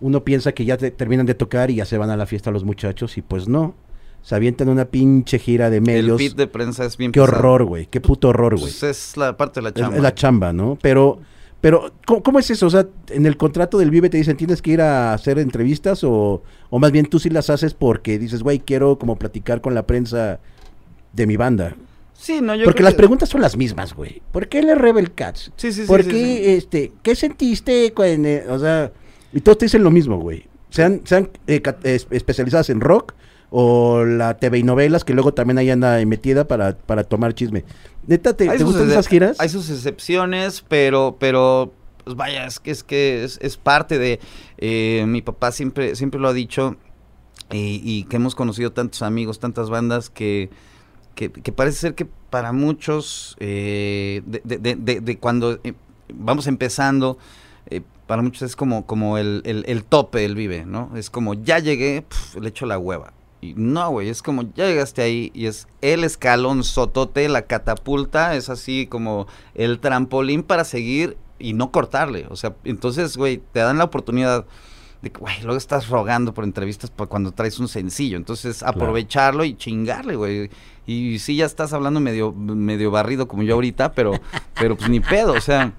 [0.00, 2.62] uno piensa que ya terminan de tocar y ya se van a la fiesta los
[2.62, 3.74] muchachos y pues no.
[4.22, 6.20] Se avientan una pinche gira de medios.
[6.20, 7.86] El pit de prensa es bien Qué horror, güey.
[7.86, 8.64] Qué puto horror, güey.
[8.64, 9.96] Pues es la parte de la chamba.
[9.96, 10.78] Es, la chamba, ¿no?
[10.80, 11.20] Pero
[11.60, 12.66] pero, ¿cómo, es eso?
[12.66, 16.02] O sea, en el contrato del Vive te dicen, tienes que ir a hacer entrevistas
[16.04, 19.74] o, o más bien tú sí las haces porque dices, güey, quiero como platicar con
[19.74, 20.40] la prensa
[21.12, 21.76] de mi banda.
[22.14, 24.22] Sí, no, yo Porque las preguntas son las mismas, güey.
[24.32, 25.52] ¿Por qué le Rebel Cats?
[25.56, 25.86] Sí, sí, sí.
[25.86, 27.92] ¿Por qué, este, qué sentiste?
[28.48, 28.92] o sea,
[29.32, 30.44] y todos te dicen lo mismo, güey.
[30.70, 31.62] Sean, sean eh,
[32.10, 33.14] especializadas en rock
[33.50, 37.64] o la TV y novelas, que luego también ahí anda metida para, para tomar chisme.
[38.06, 39.40] Neta, ¿te, gustan esas giras?
[39.40, 41.72] Hay sus excepciones, pero, pero
[42.04, 44.20] pues vaya, es que es que es, parte de
[44.58, 46.76] eh, mi papá siempre, siempre lo ha dicho,
[47.52, 50.50] y, que hemos conocido tantos amigos, tantas bandas que,
[51.16, 55.74] que, parece ser que para muchos, eh, de, cuando eh,
[56.14, 57.18] vamos empezando,
[58.06, 60.90] para muchos es como, como el, el, tope del vive, ¿no?
[60.96, 62.04] Es como ya llegué,
[62.40, 63.12] le echo la hueva.
[63.40, 68.34] Y no, güey, es como ya llegaste ahí y es el escalón sotote, la catapulta,
[68.36, 72.26] es así como el trampolín para seguir y no cortarle.
[72.28, 74.44] O sea, entonces, güey, te dan la oportunidad
[75.02, 78.16] de que, güey, luego estás rogando por entrevistas por cuando traes un sencillo.
[78.16, 80.50] Entonces, aprovecharlo y chingarle, güey.
[80.86, 84.12] Y sí, ya estás hablando medio, medio barrido como yo ahorita, pero,
[84.54, 85.72] pero pues ni pedo, o sea,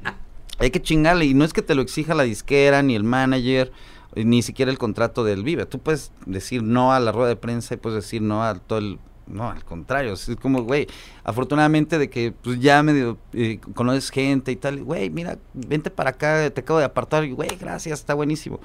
[0.58, 1.26] hay que chingarle.
[1.26, 3.72] Y no es que te lo exija la disquera, ni el manager,
[4.16, 5.66] ni siquiera el contrato del Vive.
[5.66, 8.80] Tú puedes decir no a la rueda de prensa y puedes decir no a todo
[8.80, 10.88] el no, al contrario, es como, güey,
[11.24, 16.10] afortunadamente de que pues ya medio eh, conoces gente y tal, güey, mira, vente para
[16.10, 18.60] acá, te acabo de apartar, güey, gracias, está buenísimo.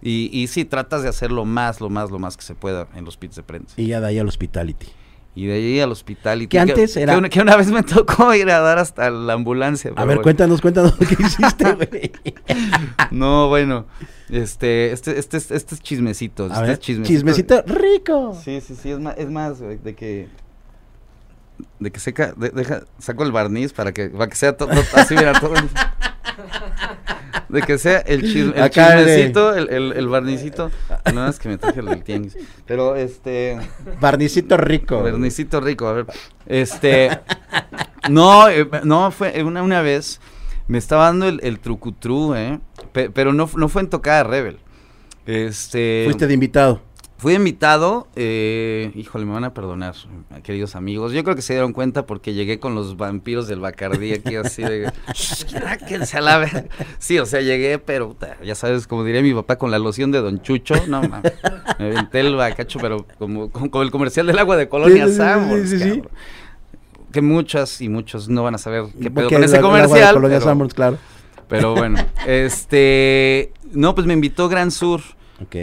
[0.00, 2.88] Y, y sí, tratas de hacer lo más, lo más, lo más que se pueda
[2.94, 3.74] en los pits de prensa.
[3.76, 4.88] Y ya de ahí al hospitality.
[5.34, 6.42] Y de ahí al hospital.
[6.42, 7.18] Y que antes era.
[7.28, 9.92] Que una, vez me tocó ir a dar hasta la ambulancia.
[9.96, 12.12] A ver, cuéntanos, cuéntanos qué hiciste, güey.
[13.10, 13.86] no, bueno.
[14.28, 16.46] Este, este, este, este es chismecito.
[16.46, 17.14] este es chismecito.
[17.14, 18.38] Chismecito rico.
[18.42, 18.90] Sí, sí, sí.
[18.90, 20.28] Es más, es más güey, de que.
[21.78, 22.34] De que seca.
[22.36, 24.70] deja, saco el barniz para que, para que sea todo.
[24.94, 25.54] Así, mira, todo
[27.48, 30.70] de que sea el, chismecito, el, el, el, barnicito.
[31.12, 32.36] No es que me traje el del tianguis.
[32.66, 33.58] Pero este.
[34.00, 35.02] Barnicito rico.
[35.02, 36.06] Barnicito rico, a ver.
[36.46, 37.20] Este.
[38.10, 40.20] No, eh, no, fue una, una vez.
[40.68, 42.60] Me estaba dando el, el trucutru, ¿eh?
[42.92, 44.58] pero no, no fue en tocada Rebel.
[45.26, 46.02] Este.
[46.06, 46.82] Fuiste de invitado.
[47.22, 49.94] Fui invitado, eh, híjole, me van a perdonar,
[50.42, 51.12] queridos amigos.
[51.12, 54.64] Yo creo que se dieron cuenta porque llegué con los vampiros del Bacardí aquí así
[54.64, 54.92] de...
[55.14, 56.64] se la
[56.98, 60.20] Sí, o sea, llegué, pero ya sabes, como diría mi papá, con la loción de
[60.20, 60.74] Don Chucho.
[60.88, 61.32] No, mames,
[61.78, 66.02] me aventé el bacacho, pero como, con, el comercial del agua de Colonia sí, sí,
[67.12, 70.14] Que muchas y muchos no van a saber qué pedo con ese comercial.
[70.14, 70.98] Colonia pero, claro.
[71.46, 73.52] Pero bueno, este...
[73.70, 75.02] No, pues me invitó Gran Sur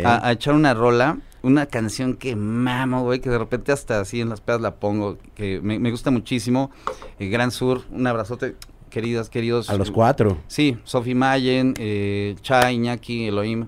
[0.06, 4.30] a echar una rola una canción que mamo, güey, que de repente hasta así en
[4.30, 6.72] las pedas la pongo, que me, gusta muchísimo.
[7.18, 8.56] El Gran Sur, un abrazote,
[8.90, 9.70] queridas, queridos.
[9.70, 10.38] A los cuatro.
[10.48, 13.68] Sí, Sophie Mayen, eh, Cha, Iñaki, Elohim.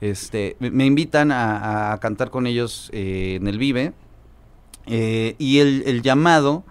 [0.00, 3.92] Este, me, invitan a, cantar con ellos eh, en el Vive.
[4.86, 6.64] Eh, y el, llamado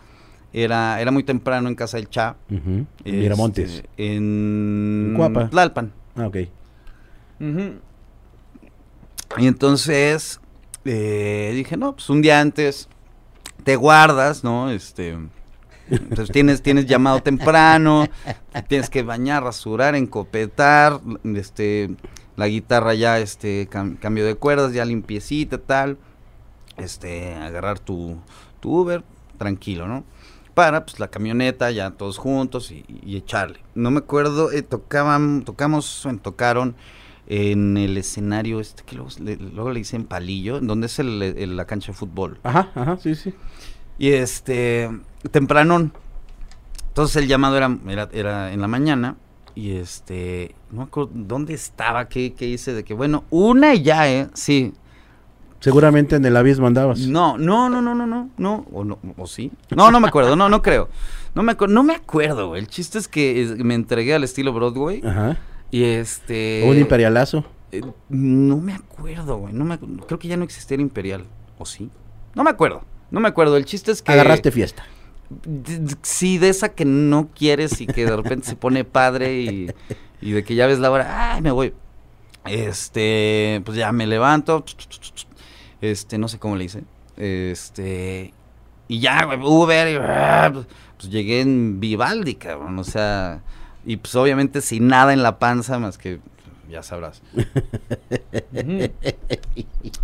[0.51, 2.35] era, era muy temprano en casa del Cha.
[2.49, 3.75] En Miramontes.
[3.75, 5.15] Este, en
[5.49, 5.91] Tlalpan.
[6.15, 6.37] Ah, ok.
[9.37, 10.39] Y entonces
[10.85, 12.87] eh, dije, no, pues un día antes
[13.63, 14.69] te guardas, ¿no?
[14.69, 15.17] Este,
[16.15, 18.07] pues tienes, tienes llamado temprano,
[18.67, 20.99] tienes que bañar, rasurar, encopetar,
[21.35, 21.95] este,
[22.35, 25.97] la guitarra ya, este, cambio de cuerdas, ya limpiecita, tal,
[26.77, 28.17] este, agarrar tu,
[28.59, 29.03] tu Uber,
[29.37, 30.03] tranquilo, ¿no?
[30.53, 33.59] Para, pues, la camioneta, ya todos juntos y, echarle.
[33.73, 36.75] No me acuerdo, eh, tocaban, tocamos, tocaron
[37.27, 41.65] en el escenario este que luego le, luego le dicen palillo, donde es el, la
[41.65, 42.39] cancha de fútbol.
[42.43, 43.33] Ajá, ajá, sí, sí.
[43.97, 44.89] Y este,
[45.31, 45.91] temprano,
[46.87, 49.15] entonces el llamado era, era, en la mañana
[49.55, 53.83] y este, no me acuerdo dónde estaba, qué, qué hice, de que bueno, una y
[53.83, 54.29] ya, ¿eh?
[54.33, 54.73] Sí.
[55.59, 56.99] Seguramente en el abismo andabas.
[56.99, 59.49] No, no, no, no, no, no, no, o no, o sí.
[59.73, 60.89] No, no me acuerdo, no, no creo.
[61.35, 65.01] No me, no me acuerdo, El chiste es que me entregué al estilo Broadway.
[65.05, 65.37] Ajá
[65.73, 66.63] y este...
[66.67, 67.43] ¿Un imperialazo?
[67.71, 69.55] Eh, no me acuerdo, güey.
[69.55, 71.25] No me, creo que ya no existía el imperial.
[71.57, 71.89] ¿O sí?
[72.35, 72.83] No me acuerdo.
[73.09, 73.57] No me acuerdo.
[73.57, 74.11] El chiste es que...
[74.11, 74.85] Agarraste fiesta.
[76.03, 79.71] Sí, de esa que no quieres y que de repente se pone padre y,
[80.21, 81.33] y de que ya ves la hora.
[81.33, 81.73] ¡Ay, me voy!
[82.45, 84.63] Este, pues ya me levanto.
[85.81, 86.83] Este, no sé cómo le hice.
[87.17, 88.31] Este,
[88.87, 89.87] y ya, güey, Uber.
[89.91, 92.77] Y, ah, pues llegué en Vivaldi, cabrón.
[92.77, 93.41] O sea,
[93.85, 96.19] y pues obviamente sin nada en la panza más que
[96.69, 97.21] ya sabrás.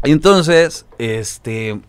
[0.03, 1.80] y entonces, este,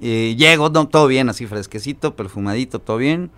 [0.00, 3.30] eh, llego, todo bien, así fresquecito, perfumadito, todo bien.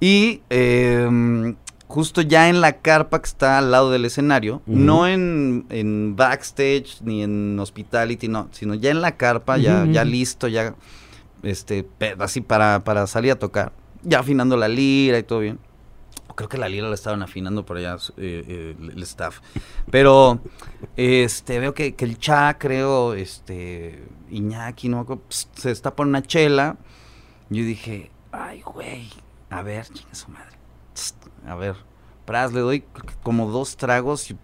[0.00, 1.56] Y em,
[1.86, 7.02] justo ya en la carpa que está al lado del escenario, no en, en, backstage
[7.02, 10.74] ni en hospitality, no, sino ya en la carpa, ya, ya listo, ya,
[11.42, 11.86] este,
[12.18, 13.72] así para, para salir a tocar.
[14.02, 15.58] Ya afinando la lira y todo bien
[16.40, 19.40] creo que la lira la estaban afinando por allá eh, eh, el staff.
[19.90, 20.40] Pero
[20.96, 26.78] este veo que, el Cha, creo, este Iñaki, no se está por una chela.
[27.50, 29.10] Yo dije, ay, güey,
[29.50, 30.56] a ver, chinga su madre.
[31.46, 31.76] a ver,
[32.24, 32.84] pras, le doy
[33.22, 34.38] como dos tragos y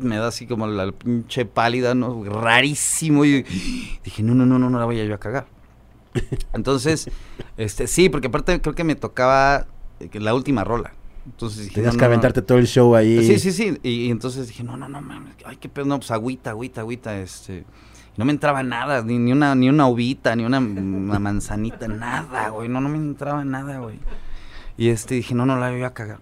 [0.00, 2.22] me da así como la pinche pálida, ¿no?
[2.22, 3.24] Rarísimo.
[3.24, 3.42] Y
[4.04, 5.48] dije, no, no, no, no, no la voy a yo a cagar.
[6.52, 7.10] Entonces,
[7.56, 9.66] este, sí, porque aparte creo que me tocaba
[9.98, 10.92] eh, la última rola.
[11.26, 13.26] Entonces Tenías que aventarte todo el show ahí.
[13.26, 13.78] Sí, sí, sí.
[13.82, 15.34] Y, entonces dije, no, no, no, mames.
[15.44, 15.84] Ay, qué pedo.
[15.84, 17.18] No, pues agüita, agüita, agüita.
[17.18, 17.64] Este.
[18.16, 22.68] no me entraba nada, ni, ni, una, ni una uvita, ni una, manzanita, nada, güey.
[22.68, 23.98] No, no me entraba nada, güey.
[24.78, 26.20] Y este, dije, no, no la voy a cagar.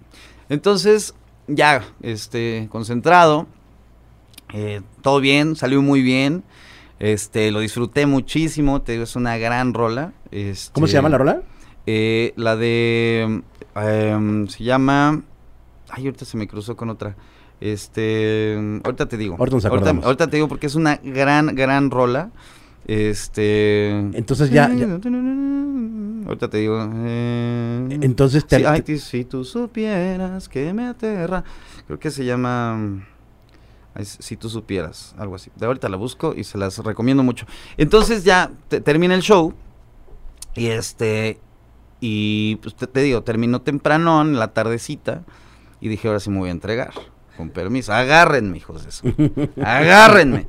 [0.48, 1.14] Entonces,
[1.46, 3.46] ya, este, concentrado.
[4.52, 6.44] Eh, todo bien, salió muy bien.
[6.98, 10.12] Este, lo disfruté muchísimo, te digo, es una gran rola.
[10.30, 11.42] Este, ¿Cómo se llama la rola?
[11.86, 13.42] Eh, la de,
[13.76, 15.22] em, se llama,
[15.90, 17.16] ay, ahorita se me cruzó con otra.
[17.60, 19.36] Este, ahorita te digo.
[19.38, 22.30] Ahorita, ahorita, te digo porque es una gran, gran rola.
[22.86, 23.90] Este.
[23.90, 24.66] Entonces ya.
[26.26, 26.90] Ahorita te digo.
[27.06, 28.98] Eh, Entonces te.
[28.98, 31.44] si tú supieras que me aterra.
[31.86, 33.06] Creo que se llama.
[34.02, 35.50] Si tú supieras, algo así.
[35.54, 37.46] De ahorita la busco y se las recomiendo mucho.
[37.76, 39.54] Entonces ya termina el show.
[40.54, 41.38] Y este.
[42.06, 45.22] Y pues te, digo, terminó temprano en la tardecita.
[45.80, 46.92] Y dije, ahora sí me voy a entregar.
[47.38, 47.94] Con permiso.
[47.94, 49.50] Agárrenme, hijos de eso.
[49.64, 50.46] Agárrenme.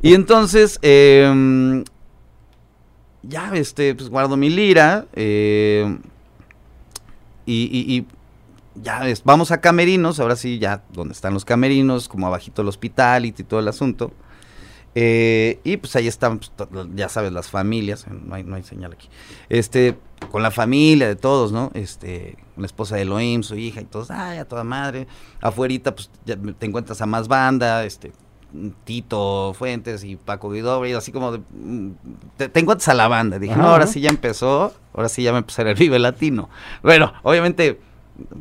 [0.00, 0.78] Y entonces.
[0.82, 1.82] Eh,
[3.24, 5.06] ya, este, pues guardo mi lira.
[5.14, 5.98] Eh,
[7.44, 8.06] y, y
[8.80, 12.68] ya ves, vamos a camerinos, ahora sí, ya donde están los camerinos, como abajito el
[12.68, 14.12] hospital y todo el asunto.
[14.94, 16.52] Eh, y pues ahí están, pues,
[16.94, 19.08] ya sabes, las familias, no hay, no hay señal aquí.
[19.48, 19.96] Este,
[20.30, 21.70] con la familia de todos, ¿no?
[21.74, 25.06] Este, la esposa de Elohim, su hija y todos, ay, a toda madre.
[25.40, 28.12] Afuerita, pues ya te encuentras a más banda, este,
[28.84, 31.90] Tito Fuentes y Paco Guido, y así como de, mm,
[32.36, 33.38] te, encuentras a la banda.
[33.38, 36.48] Dije, no, ahora sí ya empezó, ahora sí ya me empezó el Vive Latino.
[36.82, 37.80] Bueno, obviamente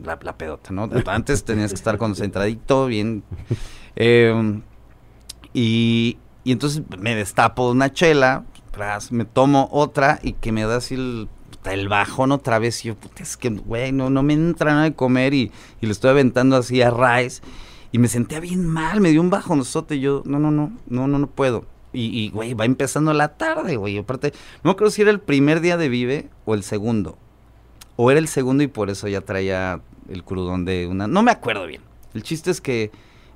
[0.03, 0.89] la, pedota, ¿no?
[1.07, 3.23] Antes tenías que estar concentradito, bien.
[3.95, 4.61] Em,
[5.53, 8.45] y, y, entonces me destapo una chela,
[9.11, 11.27] me tomo otra y que me da así el,
[11.65, 12.83] el bajón otra vez.
[12.83, 15.85] Y yo, puta, es que, güey, no, no me entra nada de comer y, y
[15.85, 17.41] le estoy aventando así a Rice.
[17.91, 19.95] Y me sentía bien mal, me dio un bajonosote.
[19.95, 21.65] Y yo, no, no, no, no, no, no puedo.
[21.95, 23.99] Y, güey, va empezando la tarde, güey.
[23.99, 24.33] Aparte,
[24.63, 27.19] no creo si era el primer día de Vive o el segundo.
[27.97, 29.79] O era el segundo y por eso ya traía
[30.09, 31.05] el crudón de una...
[31.05, 31.83] No me acuerdo bien.
[32.15, 32.89] El chiste es que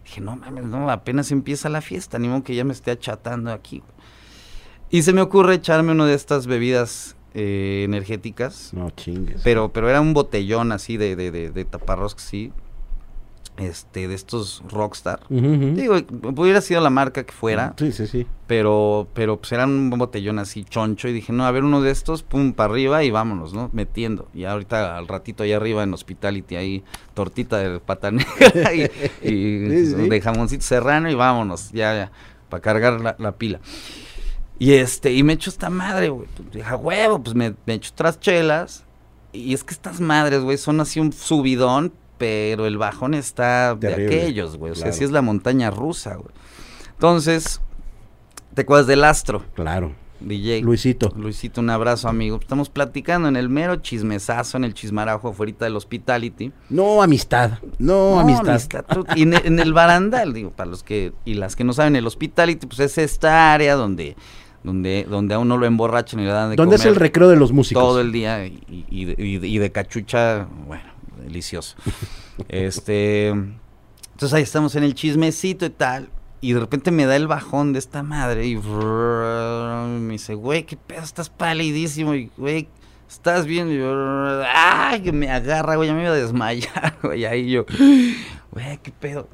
[0.07, 3.51] dije, no mames, no, apenas empieza la fiesta, ni modo que ya me esté achatando
[3.51, 3.83] aquí.
[4.89, 8.73] Y se me ocurre echarme una de estas bebidas eh, energéticas.
[8.73, 9.41] No chingues.
[9.43, 11.67] Pero, pero era un botellón así de, de, de, de
[12.15, 12.51] sí
[13.57, 15.21] este de estos rockstar.
[15.29, 15.95] Digo
[16.35, 17.73] hubiera sido la marca que fuera.
[17.77, 18.27] Sí sí sí.
[18.45, 21.91] Pero pero pues eran un botellón así choncho y dije no a ver uno de
[21.91, 25.93] estos pum para arriba y vámonos no metiendo y ahorita al ratito ahí arriba en
[25.93, 26.83] hospitality ahí
[27.13, 28.87] tortita de pata negra y,
[29.27, 32.11] de jamoncito serrano y vámonos ya ya
[32.49, 33.59] para cargar la, pila.
[34.59, 37.91] Y este y me echo esta madre güey pues, dije huevo pues me, me echo
[37.93, 38.83] otras chelas.
[39.33, 43.93] Y es que estas madres güey son así un subidón pero el bajón está de
[43.93, 44.71] aquellos, güey.
[44.71, 46.33] O sea, sí es la montaña rusa, güey.
[46.93, 47.61] Entonces,
[48.53, 49.43] te acuerdas del astro.
[49.53, 49.93] Claro.
[50.19, 50.61] DJ.
[50.61, 51.13] Luisito.
[51.15, 52.39] Luisito, un abrazo, amigo.
[52.41, 56.51] Estamos platicando en el mero chismesazo, en el chismarajo afuera del hospitality.
[56.69, 58.59] No amistad, no, amistad.
[59.15, 62.65] y en, el barandal, digo, para los que, y las que no saben, el hospitality,
[62.65, 64.15] pues es esta área donde
[64.63, 67.37] donde, donde a uno lo emborrachan y le dan de ¿Dónde es el recreo de
[67.37, 67.81] los músicos?
[67.81, 71.75] Todo el día y, y de cachucha, bueno, delicioso.
[72.49, 76.09] este, entonces ahí estamos en el chismecito y tal.
[76.39, 80.77] Y de repente me da el bajón de esta madre y me dice, güey, qué
[80.77, 82.13] pedo, estás palidísimo.
[82.13, 82.67] Y, güey,
[83.09, 83.71] estás bien.
[83.71, 87.25] Y yo, ay, que me agarra, güey, ya me iba a desmayar, güey.
[87.25, 87.65] Ahí yo,
[88.51, 89.29] güey, qué pedo.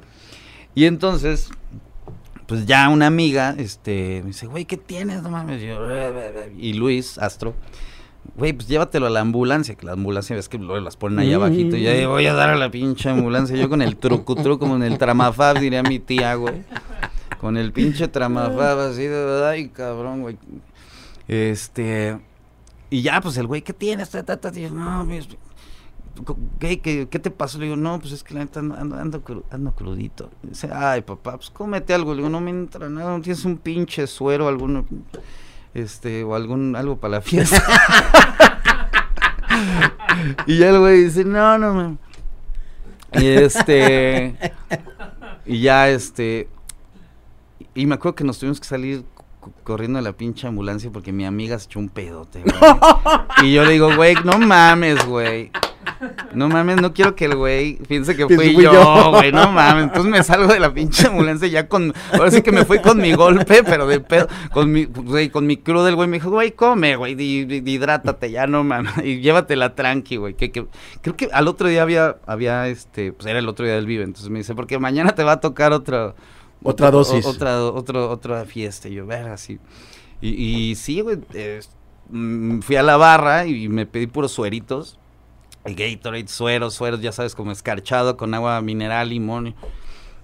[0.74, 1.50] Y entonces,
[2.46, 5.22] pues ya una amiga, este, me dice, güey, ¿qué tienes?
[5.22, 5.62] No mames.
[6.58, 7.54] Y Luis, Astro,
[8.36, 11.76] güey, pues llévatelo a la ambulancia, que la ambulancia ves que las ponen ahí abajito.
[11.76, 13.56] Y ya voy a dar a la pinche ambulancia.
[13.56, 16.62] Yo con el truco, truco, como en el tramafab, diría mi tía, güey.
[17.40, 20.38] Con el pinche tramafab así de, ay, cabrón, güey.
[21.28, 22.18] Este,
[22.90, 24.10] y ya, pues el güey, ¿qué tienes?
[24.72, 25.28] no, pues,
[26.58, 27.58] ¿qué, qué, qué te pasó?
[27.58, 30.30] Le digo, no, pues es que la neta ando, ando, crudito.
[30.42, 32.12] dice, ay, papá, pues cómete algo.
[32.12, 34.84] Le digo, no me entra nada, no tienes un pinche suero, alguno
[35.74, 37.62] este, o algún, algo para la fiesta.
[40.46, 41.98] y ya el güey dice, no, no, no.
[43.12, 44.36] Y este,
[45.46, 46.48] y ya este,
[47.74, 49.04] y me acuerdo que nos tuvimos que salir
[49.62, 52.54] corriendo a la pinche ambulancia porque mi amiga se echó un pedote, güey.
[53.42, 55.50] y yo le digo, güey, no mames, güey.
[56.32, 59.84] No mames, no quiero que el güey piense que fui, yo, güey, no mames.
[59.84, 62.98] Entonces me salgo de la pinche ambulancia ya con, ahora sí que me fui con
[62.98, 66.30] mi golpe, pero de pedo, con mi, güey, con mi crudo el güey me dijo,
[66.30, 70.66] güey, come, güey, hidrátate ya, no mames, y llévatela tranqui, güey, que, que,
[71.02, 74.04] creo que al otro día había, había, este, pues era el otro día del Vive,
[74.04, 76.14] entonces me dice, porque mañana te va a tocar otra,
[76.64, 77.24] otra dosis.
[77.24, 79.60] Otra, otra, otra fiesta, y yo, ver, así.
[80.20, 81.18] Y, y sí, güey,
[82.08, 84.98] mm, fui a la barra y me pedí puros sueritos
[85.72, 89.54] Gatorade, sueros, sueros, ya sabes, como escarchado con agua mineral, limón.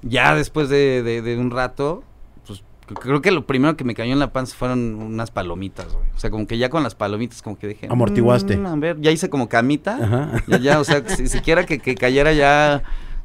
[0.03, 2.05] Ya después de, de, un rato,
[2.47, 2.63] pues
[3.01, 6.07] creo que lo primero que me cayó en la panza fueron unas palomitas, güey.
[6.15, 7.87] O sea, como que ya con las palomitas, como que dije.
[7.91, 8.57] Amortiguaste.
[8.57, 9.97] Mm, a ver, ya hice como camita.
[9.97, 10.43] Ajá.
[10.47, 12.83] Ya, ya, o sea, si, siquiera que, que cayera ya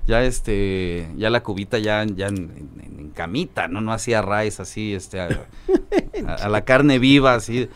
[0.08, 3.82] ya este, ya la cubita ya, ya en, camita, ¿no?
[3.82, 5.20] No hacía raíz así, este,
[6.28, 7.70] a, la carne viva, así.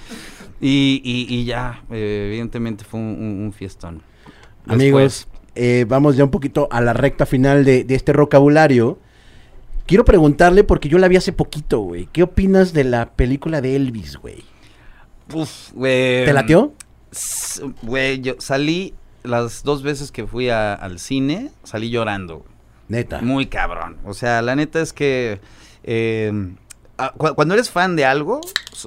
[0.60, 4.02] Y, y, ya, eh, evidentemente fue un, fiestón.
[4.68, 9.00] Amigos, eh, vamos ya un poquito a la recta final de, de este vocabulario.
[9.86, 12.08] Quiero preguntarle, porque yo la vi hace poquito, güey.
[12.12, 14.44] ¿Qué opinas de la película de Elvis, güey?
[15.34, 16.26] Uf, güey.
[16.26, 16.74] ¿Te latió?
[17.82, 18.94] Güey, yo salí
[19.24, 22.46] las dos veces que fui al cine, salí llorando.
[22.88, 23.22] Neta.
[23.22, 23.98] Muy cabrón.
[24.06, 25.40] O sea, la neta es que
[25.84, 26.32] eh,
[27.18, 28.42] cuando eres fan de algo,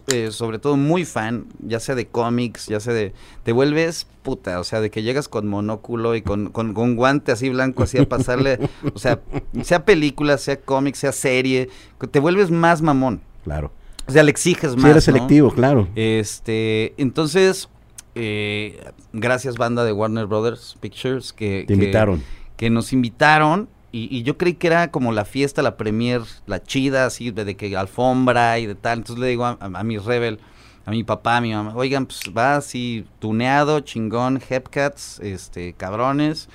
[0.09, 3.15] eh, sobre todo muy fan, ya sea de cómics, ya sea de...
[3.43, 7.49] Te vuelves puta, o sea, de que llegas con monóculo y con, con, guante así
[7.49, 8.59] blanco, así a pasarle,
[8.95, 9.21] o sea,
[9.63, 11.71] sea película, sea cómic, sea serie,
[12.11, 13.21] te vuelves más mamón.
[13.45, 13.73] Claro.
[14.07, 14.85] O sea, le exiges más.
[14.85, 15.89] Sí, eres selectivo, claro.
[15.95, 17.69] Este, entonces,
[18.15, 22.23] eh, gracias banda de Warner Brothers Pictures que, invitaron.
[22.57, 27.05] Que nos invitaron y, yo creí que era como la fiesta, la premier, la chida,
[27.05, 29.01] así, de, que alfombra y de tal.
[29.01, 30.41] Entonces le digo a, mi rebel,
[30.87, 36.49] a mi papá, a mi mamá, oigan, pues va así tuneado, chingón, Hepcats, este, cabrones,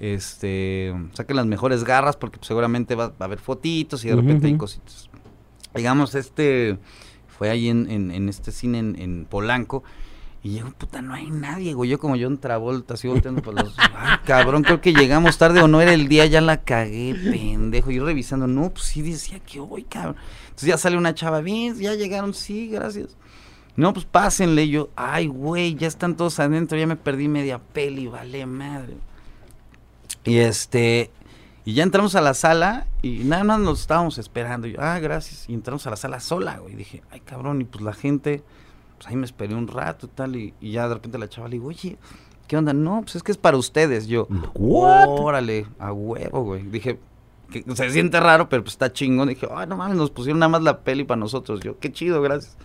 [0.00, 4.48] este, saquen las mejores garras porque pues, seguramente va, a haber fotitos y de repente
[4.48, 5.08] hay cositas.
[5.76, 6.78] Digamos, este,
[7.28, 9.84] fue ahí en, en, este cine en Polanco
[10.44, 11.88] y llego, puta, no hay nadie, güey.
[11.88, 13.74] Yo como yo en Travolta, así volteando por los...
[13.96, 17.92] Ay, cabrón, creo que llegamos tarde o no era el día, ya la cagué, pendejo.
[17.92, 20.16] Y revisando, no, pues sí decía que hoy, cabrón.
[20.46, 23.16] Entonces ya sale una chava, bien, ya llegaron, sí, gracias.
[23.76, 24.68] No, pues pásenle.
[24.68, 28.96] yo, ay, güey, ya están todos adentro, ya me perdí media peli, vale madre.
[30.24, 31.12] Y este,
[31.64, 34.66] y ya entramos a la sala y nada más nos estábamos esperando.
[34.66, 35.48] Y yo, ah, gracias.
[35.48, 36.74] Y entramos a la sala sola, güey.
[36.74, 38.42] Y dije, ay, cabrón, y pues la gente
[39.02, 41.54] pues ahí me esperé un rato y tal, y, ya de repente la chava le
[41.54, 41.96] digo, oye,
[42.46, 42.72] ¿qué onda?
[42.72, 44.06] No, pues es que es para ustedes.
[44.06, 46.62] Yo, órale, a huevo, güey.
[46.62, 47.00] Dije,
[47.50, 49.28] que se siente raro, pero pues está chingón.
[49.28, 51.58] Dije, ay, no mames, nos pusieron nada más la peli para nosotros.
[51.60, 52.56] Yo, qué chido, gracias.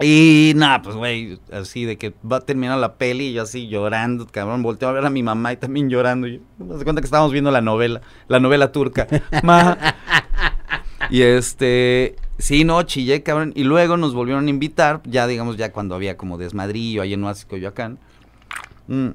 [0.00, 3.68] Y nada, pues, güey, así de que va a terminar la peli y yo así
[3.68, 4.64] llorando, cabrón.
[4.64, 6.26] Volteo a ver a mi mamá y también llorando.
[6.26, 9.06] Y me das cuenta que estábamos viendo la novela, la novela turca.
[11.10, 13.52] y este, Sí, no, chillé, cabrón.
[13.54, 17.22] Y luego nos volvieron a invitar, ya digamos, ya cuando había como desmadrillo ahí en
[17.22, 17.98] Oasis Coyoacán.
[18.88, 19.10] Mm.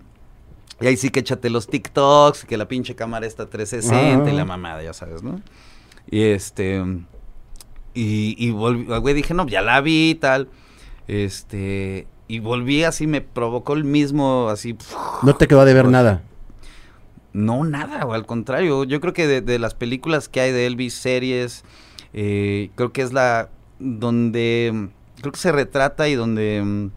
[0.82, 4.46] Y ahí sí que échate los TikToks, que la pinche cámara está 360 y la
[4.46, 5.42] mamada, ya sabes, ¿no?
[6.10, 6.84] Y este.
[7.96, 10.50] Y, y volví, güey, dije, no, ya la vi y tal.
[11.08, 12.08] Este.
[12.28, 14.78] Y volví así, me provocó el mismo, así.
[15.24, 16.22] No te quedó de ver nada.
[17.34, 18.84] No, nada, o al contrario.
[18.84, 21.64] Yo creo que de, de las películas que hay de Elvis, series
[22.18, 24.90] eh, creo que es la donde
[25.20, 26.90] creo que se retrata y donde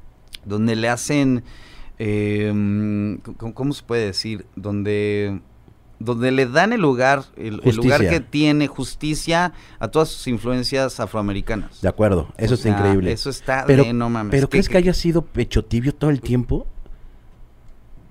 [0.44, 1.42] donde le hacen
[1.98, 4.46] eh, ¿cómo, se puede decir?
[4.54, 5.40] Donde
[5.98, 11.80] donde le dan el lugar, el, lugar que tiene justicia a todas sus influencias afroamericanas.
[11.80, 13.10] De acuerdo, eso está increíble.
[13.10, 14.30] Eso está pero, de no mames.
[14.30, 16.68] ¿Pero crees que, haya sido pecho tibio todo el tiempo?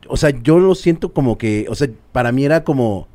[0.10, 3.08] O sea, yo lo siento como que, o sea, para mí era como,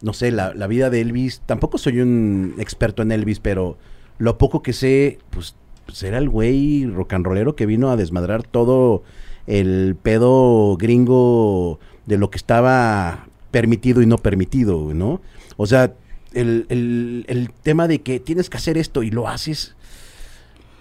[0.00, 1.42] no sé, la, la, vida de Elvis.
[1.46, 3.78] Tampoco soy un experto en Elvis, pero
[4.18, 5.54] lo poco que sé, pues,
[5.86, 9.02] pues era el güey rock and rollero que vino a desmadrar todo
[9.46, 15.20] el pedo gringo de lo que estaba permitido y no permitido, ¿no?
[15.56, 15.94] O sea,
[16.32, 19.74] el, el, el tema de que tienes que hacer esto y lo haces.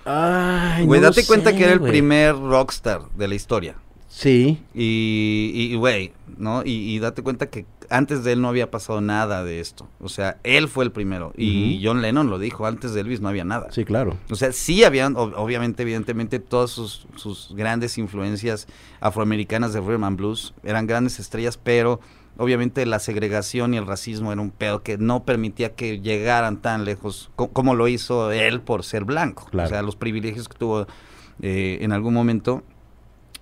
[0.05, 3.75] Ay, güey, date cuenta que era el primer rockstar de la historia.
[4.17, 4.59] Sí.
[4.73, 6.63] Y, güey, ¿no?
[6.65, 9.87] Y, date cuenta que antes de él no había pasado nada de esto.
[9.99, 11.33] O sea, él fue el primero.
[11.37, 13.71] Y John Lennon lo dijo, antes de Elvis no había nada.
[13.71, 14.17] Sí, claro.
[14.31, 18.67] O sea, sí habían, obviamente, evidentemente, todas sus, sus grandes influencias
[19.01, 21.99] afroamericanas de rhythm and blues eran grandes estrellas, pero
[22.37, 26.85] obviamente la segregación y el racismo era un pedo que no permitía que llegaran tan
[26.85, 29.47] lejos como lo hizo él por ser blanco.
[29.53, 30.87] O sea, los privilegios que tuvo
[31.39, 32.63] eh, en algún momento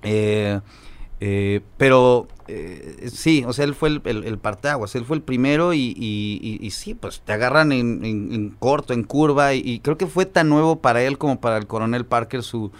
[0.05, 0.61] eh,
[1.19, 5.73] eh, pero eh, sí, o sea, él fue el, el, parteaguas, él fue el primero
[5.73, 10.49] y, y, sí, pues te agarran en, corto, en curva y, creo que fue tan
[10.49, 12.71] nuevo para él como para el coronel Parker, su,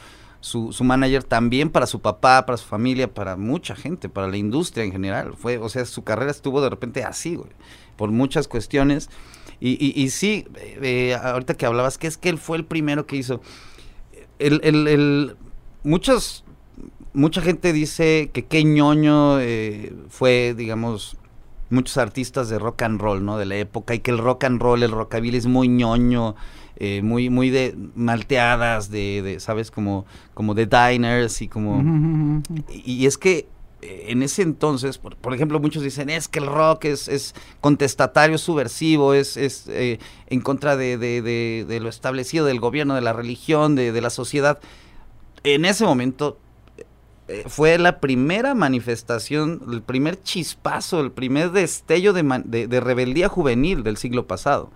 [0.42, 4.38] su, su, manager, también para su papá, para su familia, para mucha gente, para la
[4.38, 5.34] industria en general.
[5.36, 7.50] Fue, o sea, su carrera estuvo de repente así, güey,
[7.96, 9.10] por muchas cuestiones.
[9.60, 10.46] Y, y, sí,
[11.24, 13.42] ahorita que hablabas, que es que él fue el primero que hizo.
[14.38, 15.38] El, el, el,
[15.84, 16.45] muchos
[17.16, 21.18] mucha gente dice que qué ñoño eh, fue, digamos,
[21.70, 23.38] muchos artistas de rock and roll, ¿no?
[23.38, 26.36] De la época y que el rock and roll, el rockabilly es muy ñoño,
[26.78, 29.72] eh, muy, muy de malteadas, de, de, ¿sabes?
[29.72, 32.44] Como, como de diners y como...
[32.70, 33.48] y, es que
[33.82, 38.38] eh, en ese entonces, por, ejemplo, muchos dicen, es que el rock es, es contestatario,
[38.38, 41.22] subversivo, es, es eh, en contra de, de,
[41.66, 44.60] de, lo establecido del gobierno, de la religión, de, la sociedad.
[45.44, 46.38] En ese momento
[47.48, 53.98] fue la primera manifestación, el primer chispazo, el primer destello de, de rebeldía juvenil del
[53.98, 54.70] siglo pasado.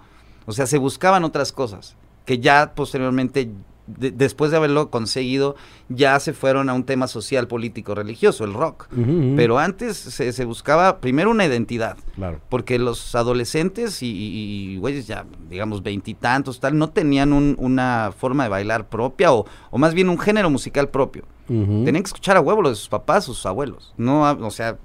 [0.45, 1.95] O sea, se buscaban otras cosas
[2.25, 3.49] que ya posteriormente,
[3.97, 5.55] después de haberlo conseguido,
[5.89, 8.87] ya se fueron a un tema social, político, religioso, el rock.
[9.35, 11.97] Pero antes se, buscaba primero una identidad.
[12.15, 12.39] Claro.
[12.49, 18.87] Porque los adolescentes y, güeyes ya, digamos, veintitantos, tal, no tenían una forma de bailar
[18.87, 21.23] propia o, o, más bien un género musical propio.
[21.47, 23.95] Tenían que escuchar a huevos de sus papás, sus abuelos.
[23.97, 24.77] No, o sea,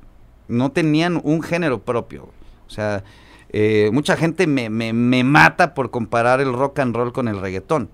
[0.49, 2.31] no tenían un género propio.
[2.67, 3.05] O sea,
[3.51, 7.89] eh, mucha gente me, me, mata por comparar el rock and roll con el reggaetón.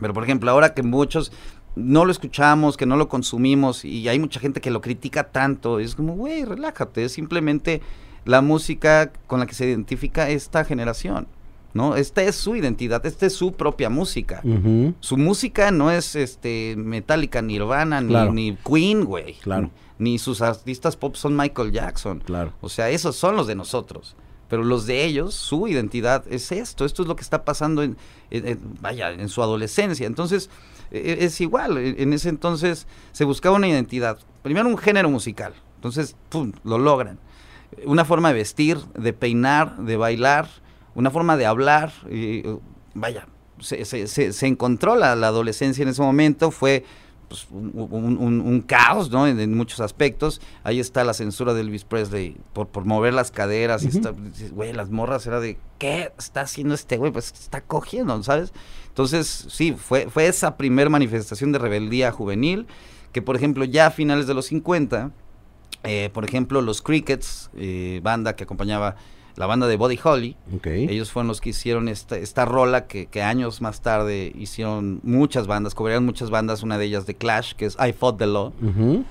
[0.00, 1.32] Pero por ejemplo, ahora que muchos
[1.76, 5.78] no lo escuchamos, que no lo consumimos y hay mucha gente que lo critica tanto,
[5.78, 7.80] es como, güey, relájate, es simplemente
[8.24, 11.26] la música con la que se identifica esta generación.
[11.72, 11.94] ¿no?
[11.94, 14.42] Esta es su identidad, esta es su propia música.
[14.98, 19.34] Su música no es este Metallica, Nirvana, ni, ni Queen, güey.
[19.34, 19.70] Claro.
[19.98, 22.20] Ni, sus artistas pop son Michael Jackson.
[22.20, 22.52] Claro.
[22.60, 24.16] O sea, esos son los de nosotros
[24.50, 27.96] pero los de ellos, su identidad es esto, esto es lo que está pasando en,
[28.80, 30.08] vaya, en su adolescencia.
[30.08, 30.50] Entonces,
[30.90, 36.16] e, es igual, en ese entonces se buscaba una identidad, primero un género musical, entonces,
[36.28, 37.20] ¡pum!, lo logran.
[37.86, 40.48] Una forma de vestir, de peinar, de bailar,
[40.96, 41.92] una forma de hablar,
[42.92, 43.28] vaya,
[43.60, 46.84] se, se, se, encontró la, la adolescencia en ese momento, fue
[47.30, 49.24] pues, un, caos, ¿no?
[49.28, 50.40] En, muchos aspectos.
[50.64, 53.84] Ahí está la censura de Elvis Presley por, por mover las caderas.
[53.84, 54.12] y está,
[54.50, 57.12] güey, las morras era de, ¿qué está haciendo este güey?
[57.12, 58.52] Pues está cogiendo, ¿sabes?
[58.88, 62.66] Entonces, sí, fue, fue esa primer manifestación de rebeldía juvenil
[63.12, 65.12] que, por ejemplo, ya a finales de los 50,
[65.84, 68.96] eh, por ejemplo, los Crickets, eh, banda que acompañaba
[69.36, 70.36] la banda de Body Holly.
[70.64, 75.74] Ellos fueron los que hicieron esta, esta rola que, años más tarde hicieron muchas bandas,
[75.74, 78.52] cobraron muchas bandas, una de ellas de Clash, que es I Fought the Law,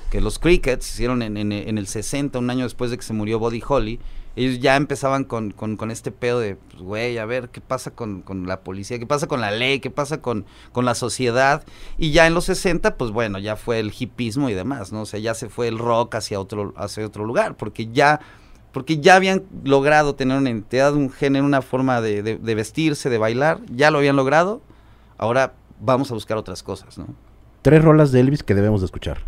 [0.09, 3.39] que los Crickets hicieron en, en, el 60, un año después de que se murió
[3.39, 3.99] Body Holly.
[4.35, 8.23] Ellos ya empezaban con, con, este pedo de, pues, güey, a ver, ¿qué pasa con,
[8.45, 8.99] la policía?
[8.99, 9.79] ¿Qué pasa con la ley?
[9.79, 11.65] ¿Qué pasa con, con la sociedad?
[11.97, 15.01] Y ya en los 60, pues bueno, ya fue el hipismo y demás, ¿no?
[15.01, 18.21] O sea, ya se fue el rock hacia otro, hacia otro lugar, porque ya
[18.71, 23.59] porque ya habían logrado tener una entidad, un género, una forma de, vestirse, de bailar,
[23.73, 24.61] ya lo habían logrado,
[25.17, 27.07] ahora vamos a buscar otras cosas, ¿no?
[27.61, 29.19] Tres rolas de Elvis que debemos de escuchar.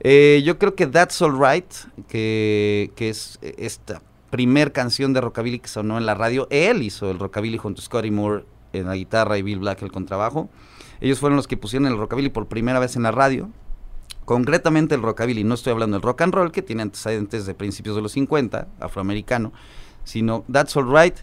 [0.00, 1.72] Eh, yo creo que That's Alright,
[2.08, 7.10] que, que es esta primer canción de rockabilly que sonó en la radio, él hizo
[7.10, 10.48] el rockabilly junto a Scotty Moore en la guitarra y Bill Black el contrabajo.
[11.00, 13.50] Ellos fueron los que pusieron el rockabilly por primera vez en la radio
[14.26, 17.94] concretamente el rockabilly, no estoy hablando del rock and roll, que tiene antecedentes de principios
[17.96, 19.52] de los 50, afroamericano,
[20.04, 21.14] sino That's Alright.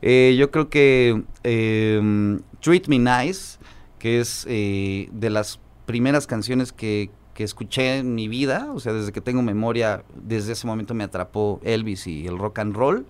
[0.00, 3.58] Eh, yo creo que em, Treat Me Nice,
[3.98, 9.10] que es eh, de las primeras canciones que, escuché en mi vida, o sea, desde
[9.10, 13.06] que tengo memoria, desde ese momento me atrapó Elvis y el rock and roll.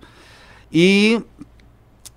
[0.71, 1.19] Y,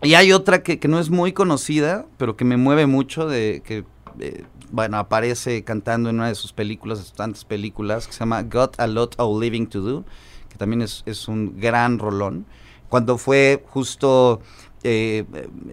[0.00, 3.62] y hay otra que, que, no es muy conocida, pero que me mueve mucho, de
[3.62, 3.84] que
[4.20, 8.20] eh, bueno, aparece cantando en una de sus películas, de sus tantas películas, que se
[8.20, 10.04] llama Got a Lot of Living to Do,
[10.48, 12.46] que también es, un gran rolón.
[12.88, 14.40] Cuando fue justo
[14.82, 15.24] eh,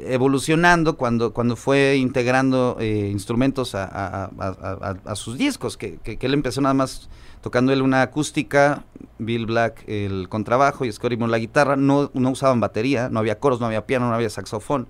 [0.06, 4.30] evolucionando, cuando, cuando fue integrando eh, instrumentos a,
[5.16, 7.10] sus discos, que, que, él empezó nada más
[7.42, 8.84] tocando él una acústica,
[9.18, 13.40] Bill Black el contrabajo y Scotty Moore la guitarra, no, no usaban batería, no había
[13.40, 14.88] coros, no había piano, no había saxofón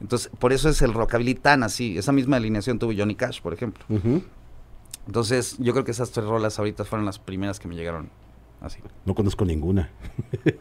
[0.00, 1.98] entonces, por eso es el rockabilly tan así.
[1.98, 3.84] Esa misma alineación tuvo Johnny Cash, por ejemplo.
[5.06, 8.08] Entonces, yo creo que esas tres rolas ahorita fueron las primeras que me llegaron
[8.60, 8.78] así.
[9.04, 9.90] No conozco ninguna.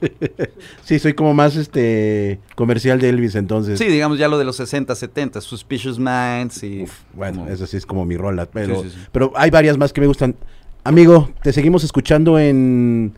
[0.83, 3.79] sí, soy como más este comercial de Elvis entonces.
[3.79, 6.85] Sí, digamos ya lo de los 60, 70, Suspicious Minds y...
[7.13, 10.35] bueno, eso sí es como mi rola, pero, pero hay varias más que me gustan.
[10.83, 13.13] Amigo, te seguimos escuchando en,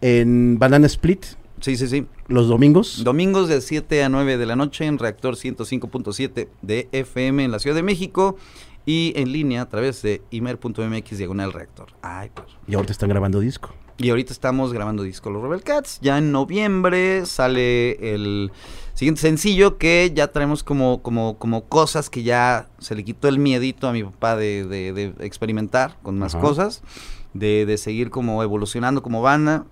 [0.00, 1.26] en Banana Split.
[1.60, 2.06] Sí, sí, sí.
[2.28, 3.04] ¿Los domingos?
[3.04, 7.58] Domingos de 7 a 9 de la noche en Reactor 105.7 de FM en la
[7.58, 8.36] Ciudad de México
[8.86, 11.88] y en línea a través de imer.mx diagonal reactor.
[12.00, 12.48] Ay, pues.
[12.66, 13.74] Y ahorita están grabando disco.
[13.98, 15.98] Y ahorita estamos grabando disco Los Rebel Cats.
[16.00, 18.50] Ya en noviembre sale el
[18.94, 23.38] siguiente sencillo que ya traemos como, como, como cosas que ya se le quitó el
[23.38, 26.82] miedito a mi papá de, experimentar con más cosas.
[27.34, 29.66] de, de seguir como evolucionando como banda.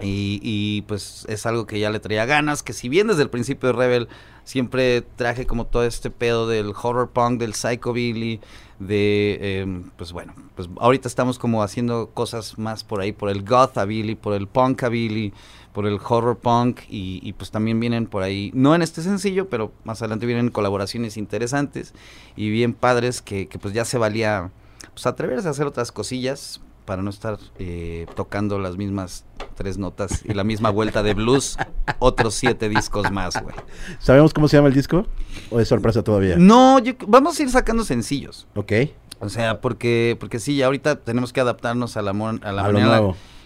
[0.00, 3.30] Y, y, pues es algo que ya le traía ganas, que si bien desde el
[3.30, 4.08] principio de Rebel
[4.44, 8.40] siempre traje como todo este pedo del horror punk, del psychobilly,
[8.78, 13.44] de, em, pues bueno, pues ahorita estamos como haciendo cosas más por ahí, por el
[13.44, 15.32] gothabilly, por el punkabilly,
[15.72, 19.48] por el horror punk y, y, pues también vienen por ahí, no en este sencillo,
[19.48, 21.92] pero más adelante vienen colaboraciones interesantes
[22.36, 24.50] y bien padres que, que pues ya se valía
[24.94, 30.22] pues atreverse a hacer otras cosillas para no estar eh, tocando las mismas tres notas
[30.24, 31.58] y la misma vuelta de blues,
[31.98, 33.54] otros siete discos más, güey.
[33.98, 35.06] ¿Sabemos cómo se llama el disco?
[35.50, 36.36] ¿O es sorpresa todavía?
[36.38, 38.46] No, vamos a ir sacando sencillos.
[38.54, 38.72] Ok.
[39.20, 43.02] O sea, porque, porque sí, ahorita tenemos que adaptarnos a la, a la manera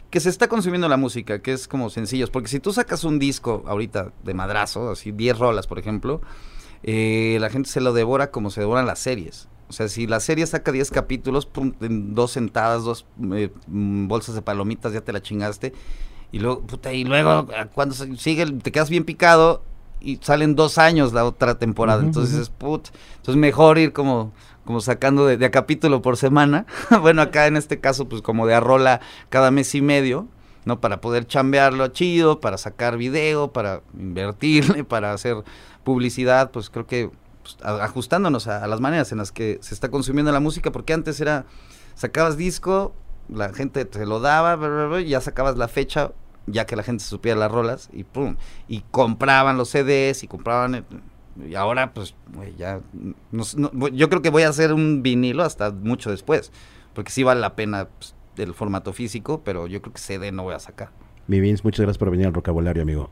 [0.09, 2.31] que se está consumiendo la música, que es como sencillos.
[2.31, 6.21] Porque si tú sacas un disco ahorita de madrazo, así 10 rolas, por ejemplo,
[6.85, 9.49] eh, la gente se lo devora como se devoran las series.
[9.73, 11.49] O sea, si la serie saca 10 capítulos,
[11.81, 15.73] en dos sentadas, dos eh, mm, bolsas de palomitas, ya te la chingaste.
[16.31, 19.63] Y luego, puta, y luego cuando sigue, te quedas bien picado
[19.99, 22.03] y salen dos años la otra temporada.
[22.03, 22.89] Entonces es put.
[23.17, 24.33] Entonces mejor ir como,
[24.67, 26.67] como sacando de, a capítulo por semana.
[27.01, 29.01] bueno, acá en este caso, pues como de arrola
[29.31, 30.29] cada mes y medio.
[30.67, 30.81] ¿no?
[30.81, 35.43] Para poder chambearlo chido, para sacar video, para invertirle, para hacer
[35.83, 37.11] publicidad, pues creo que
[37.43, 41.21] pues, ajustándonos a, las maneras en las que se está consumiendo la música, porque antes
[41.21, 41.45] era,
[41.95, 42.95] sacabas disco,
[43.29, 46.13] la gente te lo daba, ya sacabas la fecha,
[46.47, 48.37] ya que la gente supiera las rolas, y pum,
[48.69, 50.85] y compraban los CDs, y compraban,
[51.49, 52.15] y ahora pues,
[52.57, 52.81] ya,
[53.93, 56.53] yo creo que voy a hacer un vinilo hasta mucho después,
[56.95, 60.45] porque sí vale la pena pues, el formato físico, pero yo creo que CD no
[60.45, 60.91] voy a sacar.
[61.27, 63.11] Mi Vince, muchas gracias por venir al vocabulario, amigo.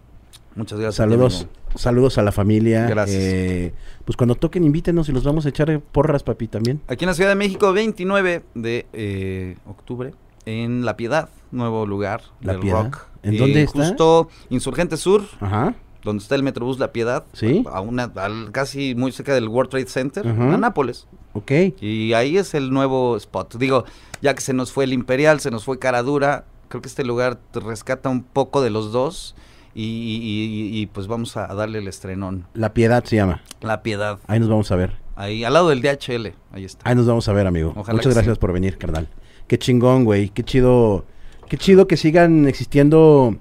[0.56, 0.96] Muchas gracias.
[0.96, 1.46] Saludos,
[1.76, 2.86] saludos a la familia.
[2.86, 3.22] Gracias.
[3.22, 3.72] Eh,
[4.04, 6.80] pues cuando toquen, invítenos y los vamos a echar porras, papi, también.
[6.88, 10.12] Aquí en la Ciudad de México, 29 de eh, octubre,
[10.46, 12.84] en La Piedad, nuevo lugar la del Piedad.
[12.84, 13.06] rock.
[13.22, 13.86] ¿En dónde está?
[13.86, 15.22] Justo Insurgente Sur.
[15.40, 15.74] Ajá.
[16.02, 17.24] Donde está el Metrobús La Piedad.
[17.34, 17.62] Sí.
[17.70, 18.10] A una,
[18.52, 21.06] casi muy cerca del World Trade Center, a Nápoles.
[21.34, 21.52] Ok.
[21.80, 23.56] Y ahí es el nuevo spot.
[23.56, 23.84] Digo,
[24.22, 27.38] ya que se nos fue el Imperial, se nos fue Caradura, creo que este lugar
[27.50, 29.34] te rescata un poco de los dos
[29.82, 32.46] y, pues vamos a, darle el estrenón.
[32.54, 33.42] La Piedad se llama.
[33.60, 34.18] La Piedad.
[34.26, 34.92] Ahí nos vamos a ver.
[35.16, 36.88] Ahí, al lado del DHL, ahí está.
[36.88, 37.74] Ahí nos vamos a ver, amigo.
[37.74, 39.08] Muchas gracias por venir, carnal.
[39.46, 40.30] Qué chingón, güey.
[40.30, 41.04] Qué chido.
[41.48, 43.36] Qué chido que sigan existiendo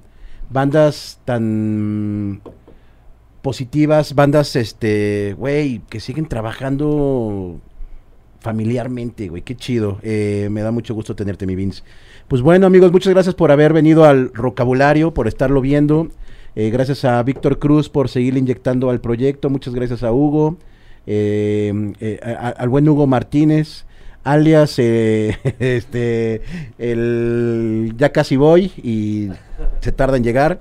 [0.50, 2.42] bandas tan
[3.42, 7.60] positivas, bandas, este, güey, que siguen trabajando
[8.40, 9.44] familiarmente, güey.
[9.44, 10.00] Qué chido.
[10.02, 11.84] Eh, me da mucho gusto tenerte, mi Vince.
[12.28, 16.10] Pues bueno, amigos, muchas gracias por haber venido al vocabulario, por estarlo viendo.
[16.56, 19.50] Eh, gracias a Víctor Cruz por seguir inyectando al proyecto.
[19.50, 20.58] Muchas gracias a Hugo,
[21.06, 23.86] eh, eh, al buen Hugo Martínez,
[24.24, 26.42] alias este
[26.78, 29.30] el ya casi voy y
[29.82, 30.60] se tarda en llegar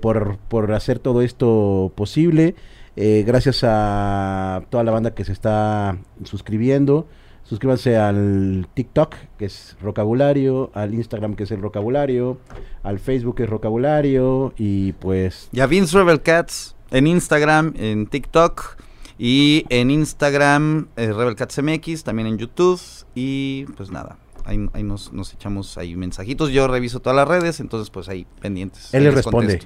[0.00, 2.54] por, por hacer todo esto posible.
[2.96, 7.06] gracias a toda la banda que se está suscribiendo.
[7.44, 12.38] Suscríbanse al TikTok, que es Rocabulario, al Instagram, que es el Rocabulario,
[12.82, 15.50] al Facebook, que es Rocabulario, y pues...
[15.52, 18.78] Y a Vince Rebel Cats en Instagram, en TikTok,
[19.18, 22.80] y en Instagram, eh, Rebel Cats MX, también en YouTube,
[23.14, 24.16] y pues nada.
[24.46, 26.50] Ahí, nos, echamos ahí mensajitos.
[26.50, 28.92] Yo reviso todas las redes, entonces pues ahí pendientes.
[28.92, 29.60] Él les responde.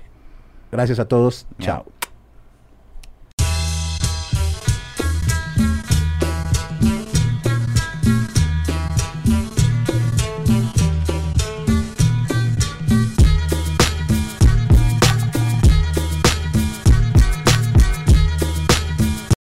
[0.70, 1.46] Gracias a todos.
[1.58, 1.84] Chao.